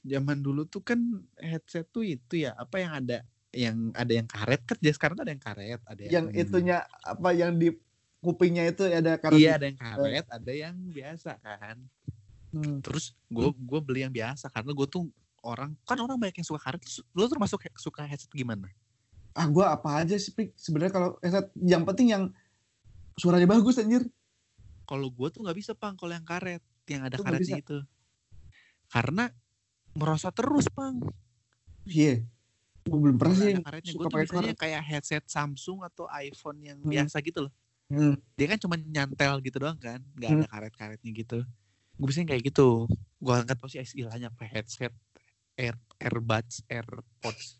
zaman 0.00 0.40
dulu 0.40 0.64
tuh 0.64 0.80
kan 0.80 0.98
headset 1.36 1.84
tuh 1.92 2.06
itu 2.06 2.46
ya 2.46 2.56
apa 2.56 2.80
yang 2.80 2.92
ada 2.94 3.18
yang 3.50 3.76
ada 3.96 4.12
yang 4.12 4.28
karet 4.28 4.62
kan 4.62 4.76
jadi 4.78 4.94
sekarang 4.94 5.18
ada 5.18 5.32
yang 5.32 5.42
karet 5.42 5.80
ada 5.82 6.00
yang, 6.00 6.12
yang 6.12 6.26
itunya 6.30 6.78
apa 7.02 7.28
yang 7.34 7.56
di 7.58 7.74
kupingnya 8.22 8.70
itu 8.70 8.86
ada 8.86 9.18
karena 9.18 9.38
iya 9.38 9.50
ada 9.58 9.66
yang 9.66 9.78
karet 9.80 10.26
ada 10.30 10.52
yang 10.52 10.76
biasa 10.94 11.30
kan. 11.42 11.76
Hmm. 12.54 12.80
terus 12.80 13.12
gue 13.28 13.50
gue 13.52 13.80
beli 13.82 14.06
yang 14.06 14.14
biasa 14.14 14.48
karena 14.48 14.72
gue 14.72 14.86
tuh 14.88 15.10
orang 15.46 15.78
kan 15.86 15.96
orang 15.96 16.18
banyak 16.18 16.42
yang 16.42 16.46
suka 16.46 16.60
karet 16.60 16.82
lu 17.14 17.24
termasuk 17.26 17.62
suka 17.78 18.02
headset 18.02 18.28
gimana? 18.30 18.66
Ah 19.30 19.46
gue 19.46 19.62
apa 19.62 20.02
aja 20.02 20.16
sih 20.16 20.32
Pik. 20.32 20.56
sebenarnya 20.56 20.90
kalau 20.90 21.10
headset 21.22 21.46
yang 21.56 21.84
penting 21.84 22.10
yang 22.10 22.24
suaranya 23.14 23.46
bagus 23.46 23.78
anjir. 23.78 24.02
Kalau 24.82 25.06
gue 25.06 25.28
tuh 25.30 25.40
nggak 25.42 25.56
bisa 25.56 25.72
pang 25.72 25.94
kalau 25.94 26.10
yang 26.10 26.22
karet 26.22 26.62
yang 26.86 27.02
ada 27.02 27.16
karetnya 27.16 27.58
itu. 27.58 27.78
Karena 28.86 29.30
merosot 29.92 30.30
terus 30.30 30.66
pang. 30.68 30.98
Iya. 31.84 32.22
Gue 32.86 32.98
belum 33.02 33.18
pernah 33.18 33.34
sih 33.34 33.54
karetnya 33.58 33.92
gue 33.92 34.04
tuh 34.04 34.10
biasanya 34.14 34.54
karet. 34.54 34.58
kayak 34.58 34.82
headset 34.84 35.24
Samsung 35.26 35.82
atau 35.82 36.06
iPhone 36.08 36.58
yang 36.62 36.78
Hmm. 36.78 36.90
biasa 36.90 37.18
gitu 37.22 37.46
loh. 37.46 37.54
Hmm. 37.86 38.18
dia 38.34 38.50
kan 38.50 38.58
cuma 38.58 38.74
nyantel 38.74 39.38
gitu 39.40 39.62
doang 39.62 39.78
kan? 39.78 40.02
Nggak 40.18 40.26
Hmm. 40.28 40.38
ada 40.42 40.46
karet-karetnya 40.48 41.10
gitu. 41.12 41.38
Gue 41.94 42.04
biasanya 42.04 42.34
kayak 42.34 42.42
gitu. 42.50 42.90
Gue 43.16 43.32
angkat 43.32 43.56
pasti 43.56 43.78
istilahnya 43.78 44.26
apa 44.28 44.42
headset 44.44 44.90
air 45.56 45.74
airbuds 45.96 46.62
airpods. 46.68 47.56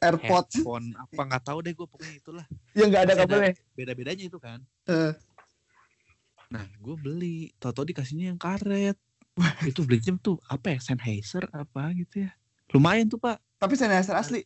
AirPods. 0.00 0.56
Headphone 0.56 0.96
apa 0.96 1.20
nggak 1.28 1.44
tahu 1.44 1.58
deh 1.60 1.72
gue 1.76 1.84
pokoknya 1.84 2.14
itulah. 2.16 2.46
Yang 2.72 2.88
nggak 2.88 3.02
ada 3.04 3.14
kabelnya? 3.20 3.52
beda-bedanya 3.76 4.24
itu 4.32 4.38
kan. 4.40 4.64
Eh, 4.88 5.12
nah 6.48 6.64
gue 6.64 6.96
beli. 6.96 7.52
Tau-tau 7.60 7.84
dikasihnya 7.84 8.32
yang 8.32 8.40
karet. 8.40 8.96
Itu 9.68 9.86
belinya 9.86 10.16
tuh 10.20 10.36
apa 10.48 10.74
ya 10.74 10.78
Sennheiser 10.82 11.48
apa 11.52 11.92
gitu 11.96 12.28
ya. 12.28 12.32
Lumayan 12.72 13.08
tuh 13.08 13.20
pak. 13.20 13.40
Tapi 13.60 13.76
Sennheiser 13.76 14.16
asli? 14.16 14.44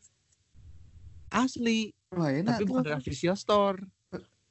Asli. 1.31 1.91
Wah 2.15 2.31
enak 2.31 2.63
tapi 2.63 2.65
bukan 2.67 2.83
dari 2.87 2.99
official 2.99 3.35
store. 3.35 3.83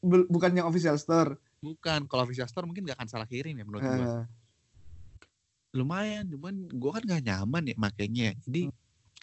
Bu- 0.03 0.27
bukan 0.27 0.51
yang 0.51 0.67
official 0.67 0.99
store. 0.99 1.39
Bukan. 1.63 2.07
Kalau 2.11 2.27
official 2.27 2.47
store 2.47 2.67
mungkin 2.67 2.83
gak 2.83 2.99
akan 2.99 3.07
salah 3.07 3.27
kirim 3.27 3.55
ya 3.55 3.63
menurut 3.63 3.83
gue 3.87 4.03
Eh, 4.03 4.23
lumayan 5.73 6.29
cuman 6.29 6.69
gue 6.69 6.91
kan 6.93 7.01
nggak 7.01 7.23
nyaman 7.25 7.63
ya 7.73 7.75
makanya 7.81 8.29
jadi 8.45 8.69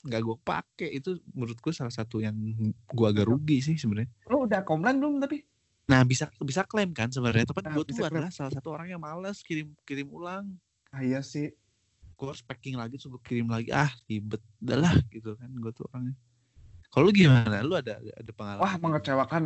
nggak 0.00 0.20
gue 0.24 0.36
pakai 0.42 0.88
itu 0.96 1.20
menurut 1.30 1.58
gue 1.60 1.72
salah 1.76 1.92
satu 1.92 2.18
yang 2.24 2.34
gue 2.72 3.06
agak 3.06 3.28
rugi 3.28 3.60
sih 3.60 3.76
sebenarnya. 3.76 4.08
Lo 4.32 4.48
udah 4.48 4.64
komplain 4.64 4.96
belum 4.96 5.20
tapi? 5.20 5.44
Nah 5.92 6.00
bisa 6.08 6.32
bisa 6.40 6.64
klaim 6.64 6.90
kan 6.96 7.12
sebenarnya 7.12 7.52
tapi 7.52 7.60
Nah, 7.68 7.76
gue 7.76 7.84
tuh 7.84 8.00
klaim. 8.00 8.08
adalah 8.16 8.30
salah 8.32 8.48
satu 8.48 8.72
orang 8.72 8.88
yang 8.96 9.00
malas 9.02 9.44
kirim 9.44 9.76
kirim 9.84 10.08
ulang. 10.08 10.56
Ah, 10.88 11.04
iya 11.04 11.20
sih. 11.20 11.52
Gue 12.16 12.26
harus 12.32 12.40
packing 12.40 12.80
lagi 12.80 12.96
terus 12.96 13.12
gue 13.12 13.22
kirim 13.22 13.52
lagi. 13.52 13.68
Ah 13.76 13.92
ribet 14.08 14.40
udahlah 14.64 14.96
gitu 15.12 15.36
kan 15.36 15.52
gue 15.52 15.72
tuh 15.76 15.84
orangnya. 15.92 16.16
Kalau 16.90 17.04
lu 17.06 17.12
gimana? 17.12 17.60
Lu 17.60 17.76
ada 17.76 18.00
ada, 18.00 18.32
pengalaman 18.32 18.62
wah 18.64 18.74
mengecewakan 18.80 19.42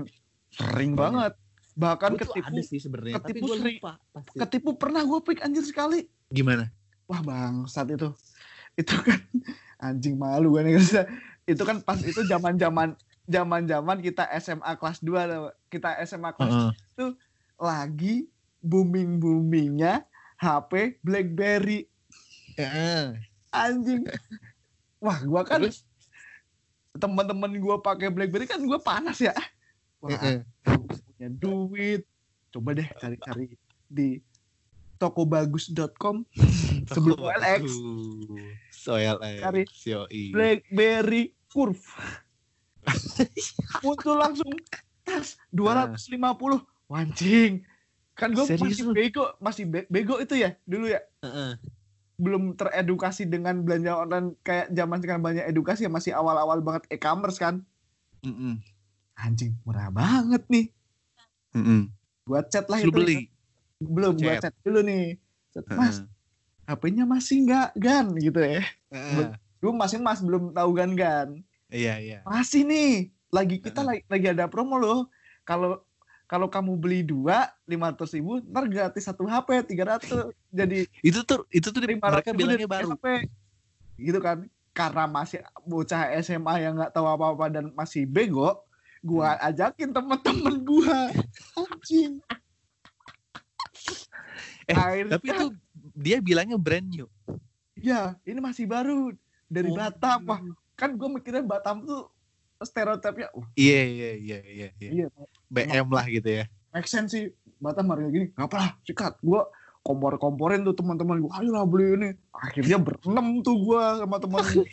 sering 0.54 0.94
Banyak. 0.94 1.02
banget. 1.02 1.32
Bahkan 1.74 2.10
Gua 2.14 2.20
ketipu 2.22 2.46
ada 2.46 2.62
sih 2.62 2.78
sebenarnya 2.78 3.18
tapi 3.18 3.34
ketipu 3.34 3.44
gue 3.50 3.56
sering. 3.58 3.78
lupa 3.82 3.92
pasti. 4.14 4.36
ketipu 4.38 4.70
pernah 4.78 5.02
gue 5.02 5.18
pik 5.18 5.42
anjir 5.42 5.66
sekali. 5.66 6.06
Gimana 6.30 6.70
wah 7.04 7.20
bang 7.20 7.54
saat 7.68 7.88
itu 7.92 8.08
itu 8.74 8.94
kan 9.00 9.20
anjing 9.86 10.16
malu 10.16 10.56
gue 10.56 10.62
nih 10.64 10.72
Garza. 10.80 11.02
itu 11.44 11.62
kan 11.62 11.78
pas 11.84 12.00
itu 12.00 12.24
zaman 12.24 12.56
zaman 12.56 12.96
zaman 13.28 13.62
zaman 13.68 13.98
kita 14.00 14.24
SMA 14.40 14.72
kelas 14.76 15.00
2 15.00 15.28
tau. 15.28 15.48
kita 15.68 15.88
SMA 16.04 16.30
kelas 16.32 16.52
Heeh. 16.96 17.12
lagi 17.60 18.14
booming 18.64 19.20
boomingnya 19.20 20.04
HP 20.40 21.00
BlackBerry 21.04 21.84
Heeh. 22.56 23.20
anjing 23.52 24.08
wah 25.00 25.20
gua 25.24 25.42
kan 25.44 25.60
Terus? 25.60 25.84
teman-teman 26.96 27.52
gua 27.60 27.76
pakai 27.82 28.08
BlackBerry 28.08 28.48
kan 28.48 28.60
gua 28.64 28.80
panas 28.80 29.20
ya 29.20 29.36
wah 30.00 30.16
Heeh. 30.16 30.40
punya 30.64 31.28
duit 31.28 32.02
coba 32.48 32.72
deh 32.72 32.88
cari-cari 32.96 33.52
di 33.90 34.22
tokobagus.com 34.96 36.24
sebelum 36.92 37.18
OLX. 37.20 37.62
OLX 38.84 39.40
Cari 39.40 39.64
Yoi. 39.88 40.24
BlackBerry 40.34 41.22
Curve 41.48 41.84
muncul 43.84 44.16
langsung 44.20 44.52
tas 45.04 45.40
250 45.48 46.60
wancing 46.88 47.64
kan 48.12 48.30
gue 48.30 48.44
masih 48.44 48.84
bego 48.92 49.24
masih 49.40 49.64
be- 49.64 49.88
bego 49.88 50.20
itu 50.20 50.36
ya 50.36 50.52
dulu 50.68 50.86
ya 50.92 51.00
Heeh. 51.24 51.56
belum 52.20 52.54
teredukasi 52.54 53.24
dengan 53.24 53.64
belanja 53.64 53.96
online 53.98 54.36
kayak 54.44 54.70
zaman 54.70 54.98
sekarang 55.00 55.22
banyak 55.24 55.44
edukasi 55.48 55.88
ya 55.88 55.90
masih 55.90 56.12
awal-awal 56.12 56.60
banget 56.60 56.84
e-commerce 56.92 57.40
kan 57.40 57.64
Mm-mm. 58.20 58.60
anjing 59.16 59.56
murah 59.64 59.88
banget 59.88 60.44
nih 60.52 60.66
Mm-mm. 61.56 61.88
gua 62.28 62.44
chat 62.46 62.68
lah 62.68 62.78
lu 62.84 62.92
itu 62.92 62.96
beli 63.00 63.16
belum 63.80 64.14
gua 64.20 64.36
Chat. 64.38 64.52
chat 64.52 64.54
dulu 64.60 64.80
nih 64.84 65.16
Chat, 65.56 65.66
mas. 65.72 66.04
HP-nya 66.64 67.04
masih 67.04 67.44
nggak 67.44 67.68
gan 67.76 68.06
gitu 68.16 68.40
ya 68.40 68.62
Heeh. 68.88 69.32
dulu 69.58 69.72
masih 69.74 69.98
mas 69.98 70.20
belum 70.20 70.50
tahu 70.50 70.70
gan 70.72 70.92
gan 70.92 71.28
Iya 71.68 71.94
iya. 71.98 72.18
masih 72.22 72.62
nih 72.62 72.92
lagi 73.28 73.58
kita 73.58 73.80
Heeh. 73.80 73.88
lagi, 73.90 74.02
lagi 74.06 74.26
ada 74.30 74.44
promo 74.46 74.76
loh 74.76 75.00
kalau 75.42 75.82
kalau 76.24 76.48
kamu 76.48 76.72
beli 76.74 77.00
dua 77.02 77.46
lima 77.64 77.90
ratus 77.90 78.12
ribu 78.12 78.40
ntar 78.42 78.64
gratis 78.64 79.04
satu 79.04 79.24
HP 79.24 79.68
tiga 79.68 79.84
ratus 79.90 80.08
jadi 80.48 80.88
Itu 81.08 81.20
tuh 81.22 81.44
itu 81.50 81.68
tuh 81.68 81.80
mereka 81.84 82.30
bilangnya 82.30 82.64
baru. 82.64 82.94
HP 82.94 83.28
gitu 83.98 84.18
kan 84.18 84.48
karena 84.72 85.04
masih 85.06 85.38
bocah 85.62 86.10
SMA 86.18 86.54
yang 86.60 86.74
nggak 86.74 86.90
tahu 86.90 87.06
apa-apa 87.06 87.46
dan 87.48 87.70
masih 87.70 88.04
bego 88.04 88.58
gua 88.98 89.36
Hmm. 89.36 89.48
ajakin 89.52 89.92
temen-temen 89.92 90.54
gua 90.64 91.12
anjing 91.60 92.18
Eh, 94.64 94.72
Akhirnya, 94.72 95.20
Tapi 95.20 95.28
itu 95.28 95.46
dia 95.92 96.16
bilangnya 96.18 96.56
brand 96.56 96.88
new. 96.88 97.04
ya 97.76 98.16
ini 98.24 98.40
masih 98.40 98.64
baru 98.64 99.12
dari 99.44 99.68
Oh. 99.68 99.76
Batam 99.76 100.24
wah 100.24 100.40
kan 100.72 100.96
gua 100.96 101.12
mikirnya 101.12 101.44
Batam 101.44 101.84
tuh 101.84 102.08
stereotipnya 102.58 103.28
wah 103.36 103.44
Iya 103.52 103.80
iya 103.84 104.10
iya 104.16 104.38
iya. 104.40 104.68
iya. 104.80 104.90
iya 104.90 105.06
BM 105.52 105.92
lah 105.92 106.08
gitu 106.08 106.30
ya. 106.30 106.44
make 106.72 106.88
sense 106.88 107.12
sih 107.12 107.28
Batam 107.60 107.92
harga 107.92 108.08
gini 108.08 108.32
nggak 108.32 108.46
apa 108.48 108.56
lah 108.56 108.70
sikat 108.82 109.20
gua 109.20 109.44
kompor-komporin 109.84 110.64
tuh 110.64 110.72
teman-teman 110.72 111.20
gua 111.20 111.44
ayo 111.44 111.52
lah 111.52 111.68
beli 111.68 111.92
ini 111.92 112.08
akhirnya 112.32 112.80
berenam 112.80 113.44
tuh 113.44 113.56
gua 113.60 114.00
sama 114.00 114.16
teman 114.16 114.42
gua 114.56 114.64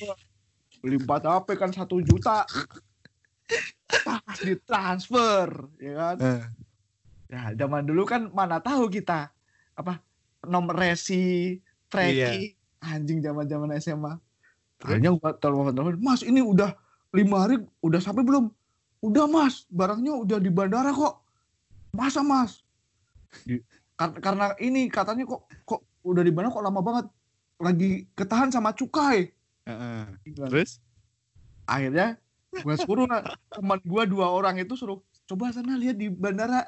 beli 0.80 0.98
empat 0.98 1.22
HP 1.28 1.48
kan 1.60 1.70
satu 1.76 2.00
juta 2.00 2.48
pas 4.08 4.38
ditransfer 4.40 5.48
ya 5.78 5.94
kan 6.00 6.16
Heeh. 6.18 6.44
ya 7.28 7.42
zaman 7.60 7.84
dulu 7.84 8.08
kan 8.08 8.32
mana 8.32 8.64
tahu 8.64 8.88
kita 8.88 9.28
apa 9.76 10.00
nomor 10.46 10.74
resi 10.78 11.60
tracking 11.90 12.58
anjing 12.82 13.20
zaman 13.22 13.46
zaman 13.46 13.70
SMA 13.78 14.14
akhirnya 14.82 15.14
gua 15.14 15.38
telepon 15.38 15.70
telepon 15.70 16.02
mas 16.02 16.26
ini 16.26 16.42
udah 16.42 16.74
lima 17.12 17.44
hari 17.44 17.60
udah 17.84 18.00
sampai 18.00 18.24
belum? 18.24 18.48
Udah 19.04 19.28
mas. 19.28 19.68
Barangnya 19.68 20.16
udah 20.16 20.40
di 20.40 20.48
bandara 20.48 20.96
kok. 20.96 21.20
Masa 21.92 22.24
mas? 22.24 22.64
Di- 23.44 23.64
kar- 24.00 24.20
karena 24.24 24.56
ini 24.64 24.88
katanya 24.88 25.28
kok 25.28 25.44
kok 25.68 25.84
udah 26.08 26.24
di 26.24 26.32
bandara 26.32 26.56
kok 26.56 26.64
lama 26.64 26.82
banget. 26.82 27.06
Lagi 27.60 28.08
ketahan 28.16 28.50
sama 28.50 28.72
cukai. 28.72 29.30
Gitu 30.26 30.40
kan. 30.42 30.50
Terus? 30.50 30.80
akhirnya 31.72 32.20
gue 32.52 32.76
suruh 32.84 33.08
teman 33.48 33.80
gue 33.80 34.04
dua 34.12 34.28
orang 34.28 34.60
itu 34.60 34.76
suruh 34.76 35.00
coba 35.24 35.56
sana 35.56 35.80
lihat 35.80 35.96
di 35.96 36.12
bandara 36.12 36.68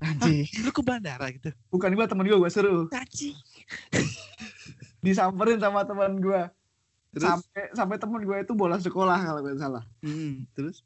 anjing 0.00 0.46
Lu 0.60 0.70
ke 0.70 0.80
bandara 0.80 1.30
gitu. 1.30 1.50
bukan 1.68 1.90
gue 1.90 2.06
teman 2.06 2.24
gue 2.24 2.34
gue 2.34 2.50
suruh 2.50 2.86
Caci. 2.94 3.34
disamperin 4.98 5.58
sama 5.58 5.84
teman 5.84 6.16
gue 6.16 6.42
Terus? 7.12 7.22
sampai 7.24 7.62
sampai 7.72 7.96
teman 7.96 8.20
gue 8.20 8.36
itu 8.36 8.52
bola 8.52 8.76
sekolah 8.76 9.18
kalau 9.20 9.40
nggak 9.40 9.58
salah 9.58 9.84
Hmm, 10.00 10.48
terus? 10.52 10.82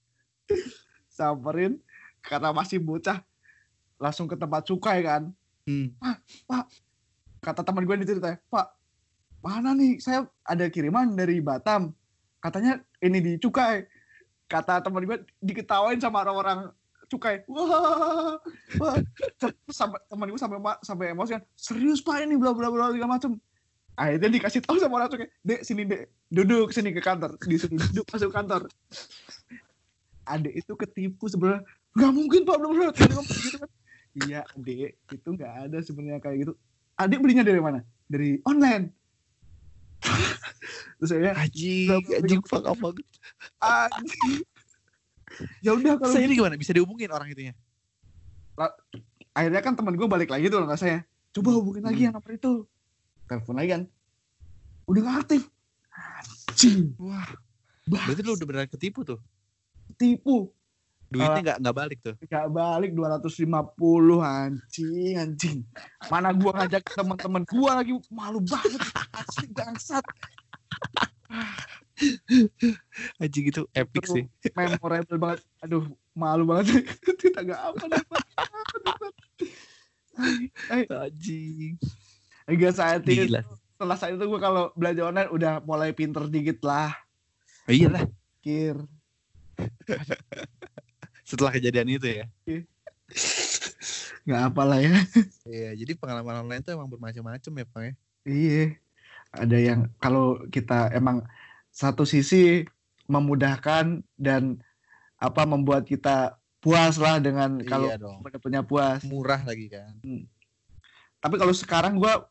samperin 1.09 1.81
karena 2.21 2.51
masih 2.51 2.79
bocah 2.79 3.23
langsung 3.97 4.27
ke 4.27 4.35
tempat 4.35 4.65
cukai 4.65 5.01
kan 5.01 5.33
Hmm. 5.65 5.93
kata 7.39 7.61
teman 7.61 7.85
gue 7.85 7.97
diceritain 7.99 8.41
pak 8.49 8.73
mana 9.39 9.71
nih 9.71 10.01
saya 10.01 10.25
ada 10.43 10.65
kiriman 10.67 11.13
dari 11.13 11.39
Batam 11.39 11.93
katanya 12.39 12.81
ini 12.99 13.19
di 13.19 13.33
cukai 13.37 13.85
kata 14.45 14.81
teman 14.81 15.05
gue 15.05 15.17
diketawain 15.39 15.97
sama 15.97 16.25
orang-orang 16.25 16.73
cukai. 17.09 17.43
Wah 17.49 18.37
wah. 18.79 18.97
Terus 19.41 19.55
sampai 19.73 19.99
teman 20.07 20.29
gue 20.29 20.41
sampai 20.41 20.59
sampai 20.85 21.07
emosi 21.17 21.41
kan 21.41 21.43
serius 21.57 22.05
pak 22.05 22.23
ini 22.23 22.37
bla 22.37 22.53
bla 22.53 22.69
bla 22.69 22.93
segala 22.93 23.19
macem. 23.19 23.41
Akhirnya 23.99 24.31
dikasih 24.31 24.63
tahu 24.63 24.79
sama 24.79 25.03
orang 25.03 25.11
cukai 25.11 25.29
dek 25.43 25.61
sini 25.67 25.83
dek. 25.89 26.13
Duduk 26.31 26.71
sini 26.71 26.95
ke 26.95 27.03
kantor. 27.03 27.35
Disuruh 27.43 27.81
duduk 27.81 28.07
masuk 28.13 28.31
kantor. 28.31 28.69
Adek 30.29 30.55
itu 30.61 30.73
ketipu 30.77 31.27
sebenarnya. 31.27 31.65
Nggak 31.97 32.13
mungkin 32.15 32.41
pak 32.47 32.57
bla 32.61 32.69
bla 32.71 32.89
gitu 32.95 33.11
kan. 33.59 33.71
Iya 34.29 34.41
adek 34.55 34.93
itu 35.11 35.29
nggak 35.35 35.53
ada 35.67 35.79
sebenarnya 35.83 36.21
kayak 36.23 36.37
gitu. 36.47 36.53
Adik 36.99 37.19
belinya 37.23 37.43
dari 37.43 37.61
mana? 37.63 37.81
Dari 38.07 38.39
online. 38.47 38.93
Terus 40.99 41.11
saya 41.11 41.35
Berapa- 41.35 42.19
anjing 42.23 42.43
fuck 42.47 42.65
anjing 42.67 44.43
ya 45.61 45.71
udah 45.75 45.99
kalau 45.99 46.13
Saya 46.13 46.25
ini 46.27 46.35
gimana? 46.35 46.55
Bisa 46.55 46.73
dihubungin 46.73 47.11
orang 47.11 47.31
itunya? 47.31 47.55
akhirnya 49.31 49.63
kan 49.63 49.79
teman 49.79 49.95
gue 49.95 50.09
balik 50.11 50.35
lagi 50.35 50.51
tuh 50.51 50.59
nggak 50.59 50.75
saya 50.75 51.07
coba 51.31 51.55
hubungin 51.55 51.87
lagi 51.87 52.03
Hmm. 52.03 52.07
yang 52.11 52.15
nomor 52.19 52.33
itu 52.35 52.53
telepon 53.31 53.55
lagi 53.55 53.71
kan 53.71 53.83
udah 54.85 55.01
nggak 55.07 55.19
aktif 55.23 55.43
Cing, 56.59 56.91
Wah, 56.99 57.23
bah, 57.87 58.03
berarti 58.03 58.23
lu 58.27 58.35
udah 58.35 58.47
beneran 58.47 58.67
ketipu 58.67 59.07
tuh. 59.07 59.23
tipu. 59.95 60.51
Duitnya 61.07 61.55
nggak 61.55 61.59
nggak 61.63 61.77
balik 61.79 61.99
tuh. 62.03 62.15
Gak 62.27 62.51
balik 62.51 62.91
250 62.99 63.39
anjing 64.19 65.15
anjing. 65.17 65.59
Mana 66.07 66.35
gua 66.35 66.59
ngajak 66.59 66.83
teman-teman 66.91 67.47
gua 67.47 67.79
lagi 67.79 67.95
malu 68.11 68.43
banget. 68.43 68.83
Asli 69.15 69.47
bangsat. 69.55 70.03
Anjing 73.23 73.47
itu 73.51 73.63
epic 73.73 74.05
sih. 74.07 74.25
Memorable 74.55 75.19
banget. 75.19 75.41
Aduh, 75.61 75.85
malu 76.13 76.47
banget. 76.47 76.87
Kita 77.19 77.43
gak 77.43 77.61
apa. 77.61 77.85
Anjing. 80.71 81.79
Enggak 82.49 82.75
saat 82.75 83.03
itu 83.05 83.29
setelah 83.79 83.95
saat 83.95 84.19
itu 84.19 84.25
gue 84.27 84.41
kalau 84.43 84.75
belanja 84.75 85.07
online 85.07 85.31
udah 85.31 85.63
mulai 85.63 85.95
pinter 85.95 86.27
dikit 86.27 86.67
lah 86.67 86.91
Oh, 87.69 87.71
iyalah. 87.71 88.03
kir 88.43 88.75
Setelah 91.29 91.55
kejadian 91.55 91.87
itu 91.87 92.09
ya. 92.11 92.27
nggak 94.27 94.43
apalah 94.51 94.83
ya 94.83 94.99
Iya, 95.47 95.79
jadi 95.79 95.93
pengalaman 95.95 96.43
online 96.43 96.61
tuh 96.61 96.75
emang 96.75 96.91
bermacam-macam 96.91 97.53
ya, 97.55 97.67
Pak 97.71 97.81
ya. 97.81 97.93
iya 98.27 98.65
ada 99.29 99.59
yang 99.61 99.93
kalau 100.01 100.41
kita 100.49 100.89
emang 100.91 101.23
satu 101.71 102.03
sisi 102.03 102.65
memudahkan 103.09 104.05
dan 104.19 104.61
apa 105.19 105.43
membuat 105.49 105.89
kita 105.89 106.37
puas 106.59 106.99
lah 106.99 107.19
dengan 107.23 107.63
kalau 107.65 107.89
iya 107.91 107.97
dong. 107.99 108.21
sebetulnya 108.23 108.63
puas 108.67 109.01
Murah 109.07 109.43
lagi 109.47 109.71
kan. 109.71 109.95
tapi 111.23 111.35
kalau 111.39 111.55
sekarang 111.55 111.99
gua 111.99 112.27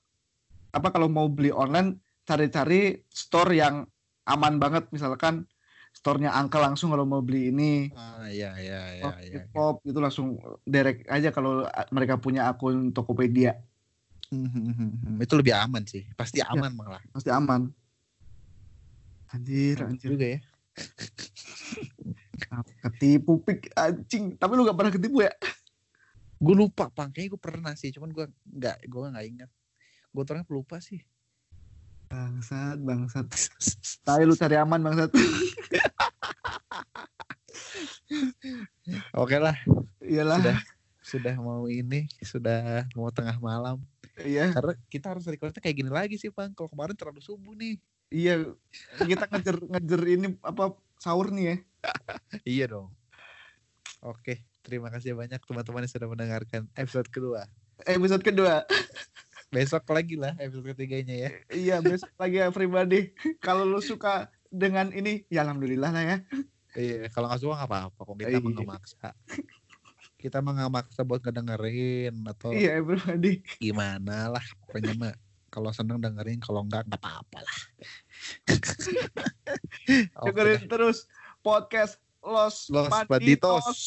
apa 0.72 0.88
kalau 0.92 1.08
mau 1.08 1.28
beli 1.32 1.50
online 1.52 1.98
cari-cari 2.28 3.02
store 3.08 3.56
yang 3.56 3.88
aman 4.28 4.60
banget 4.60 4.92
misalkan 4.92 5.48
store-nya 5.96 6.30
angka 6.36 6.62
langsung 6.62 6.94
kalau 6.94 7.08
mau 7.08 7.24
beli 7.26 7.50
ini 7.50 7.90
Ah, 7.96 8.28
iya 8.30 8.54
iya 8.62 8.82
iya 9.00 9.04
oh, 9.08 9.16
iya. 9.18 9.42
K-pop 9.50 9.82
itu 9.88 9.98
langsung 9.98 10.38
direct 10.68 11.08
aja 11.10 11.34
kalau 11.34 11.66
mereka 11.90 12.20
punya 12.22 12.52
akun 12.52 12.92
Tokopedia 12.94 13.58
Hmm, 14.28 15.24
itu 15.24 15.40
lebih 15.40 15.56
aman 15.56 15.88
sih. 15.88 16.04
Pasti 16.20 16.44
aman 16.44 16.76
malah. 16.76 17.00
pasti 17.16 17.32
aman 17.32 17.72
anjir 19.34 19.78
anjir 19.84 20.10
juga 20.14 20.28
ya. 20.38 20.40
ketipu 22.86 23.42
pik 23.42 23.74
anjing 23.74 24.38
tapi 24.38 24.52
lu 24.54 24.64
gak 24.64 24.78
pernah 24.78 24.94
ketipu 24.94 25.26
ya 25.26 25.34
Gue 26.38 26.54
lupa, 26.54 26.86
Pang. 26.94 27.10
Kayaknya 27.10 27.34
gue 27.34 27.42
pernah 27.42 27.74
sih, 27.74 27.90
cuman 27.90 28.14
gue 28.14 28.30
nggak 28.46 28.86
gue 28.86 29.10
nggak 29.10 29.26
ingat. 29.26 29.50
Gue 30.14 30.22
orangnya 30.22 30.46
pelupa 30.46 30.78
sih. 30.78 31.02
bangsat 32.08 32.80
bangsat 32.80 33.28
tapi 34.08 34.24
lu 34.24 34.32
cari 34.32 34.56
aman 34.56 34.80
bangsat 34.80 35.12
Oke 39.20 39.36
lah, 39.36 39.60
iyalah 40.00 40.40
Sudah. 40.40 40.56
sudah 41.04 41.36
mau 41.36 41.68
ini, 41.68 42.08
sudah 42.24 42.88
mau 42.96 43.12
tengah 43.12 43.36
malam. 43.44 43.84
iya 44.24 44.56
Karena 44.56 44.72
kita 44.88 45.12
harus 45.12 45.28
recordnya 45.28 45.60
kayak 45.60 45.84
gini 45.84 45.92
lagi 45.92 46.16
sih, 46.16 46.32
Bang. 46.32 46.56
Kalau 46.56 46.72
kemarin 46.72 46.96
terlalu 46.96 47.20
subuh 47.20 47.52
nih. 47.60 47.76
Iya 48.10 48.44
kita 49.00 49.28
ngejar 49.28 49.58
ngejar 49.60 50.02
ini 50.06 50.28
apa 50.42 50.72
sahur 50.98 51.30
nih 51.30 51.46
ya 51.46 51.56
Iya 52.46 52.66
dong. 52.70 52.90
Oke, 54.00 54.44
terima 54.60 54.88
kasih 54.88 55.14
banyak 55.14 55.40
teman-teman 55.40 55.82
yang 55.82 55.92
sudah 55.92 56.06
mendengarkan 56.06 56.68
episode 56.74 57.08
kedua. 57.08 57.48
episode 57.86 58.22
kedua 58.22 58.66
Besok 59.48 59.88
lagi 59.88 60.16
lah 60.16 60.36
episode 60.36 60.68
ketiganya 60.68 61.16
ya. 61.18 61.30
iya 61.50 61.76
besok 61.80 62.12
lagi 62.18 62.38
ya 62.38 62.50
pribadi 62.50 63.14
kalau 63.38 63.64
lu 63.64 63.80
suka 63.80 64.28
dengan 64.46 64.90
ini 64.90 65.24
ya 65.28 65.42
alhamdulillah 65.42 65.90
lah 65.90 66.04
ya 66.06 66.18
Iya, 66.74 67.10
kalau 67.10 67.26
nggak 67.26 67.42
suka 67.42 67.54
nggak 67.56 67.70
apa-apa. 67.70 68.00
Kok 68.00 68.16
kita 68.20 68.38
Iya. 68.38 68.66
maksa. 68.68 69.10
Kita 70.16 70.38
mah 70.40 70.54
nggak 70.54 70.74
maksa 70.74 71.02
buat 71.02 71.22
ngedengerin 71.22 72.14
atau 72.28 72.50
iya 72.52 72.78
pribadi 72.80 73.42
gimana 73.56 74.30
lah. 74.30 74.46
Pokoknya 74.62 74.94
mah 74.94 75.14
kalau 75.58 75.74
seneng 75.74 75.98
dengerin, 75.98 76.38
kalau 76.38 76.62
enggak 76.62 76.86
nggak 76.86 77.02
apa-apa 77.02 77.42
lah. 77.42 77.60
Oke 80.22 80.30
dengerin 80.30 80.70
terus 80.70 81.10
podcast 81.42 81.98
Los, 82.22 82.70
Los 82.70 82.94
Banditos. 83.10 83.66
Banditos. 83.66 83.82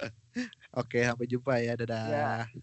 Oke, 0.80 1.04
sampai 1.04 1.28
jumpa 1.28 1.60
ya. 1.60 1.76
Dadah. 1.76 2.04
Ya. 2.08 2.48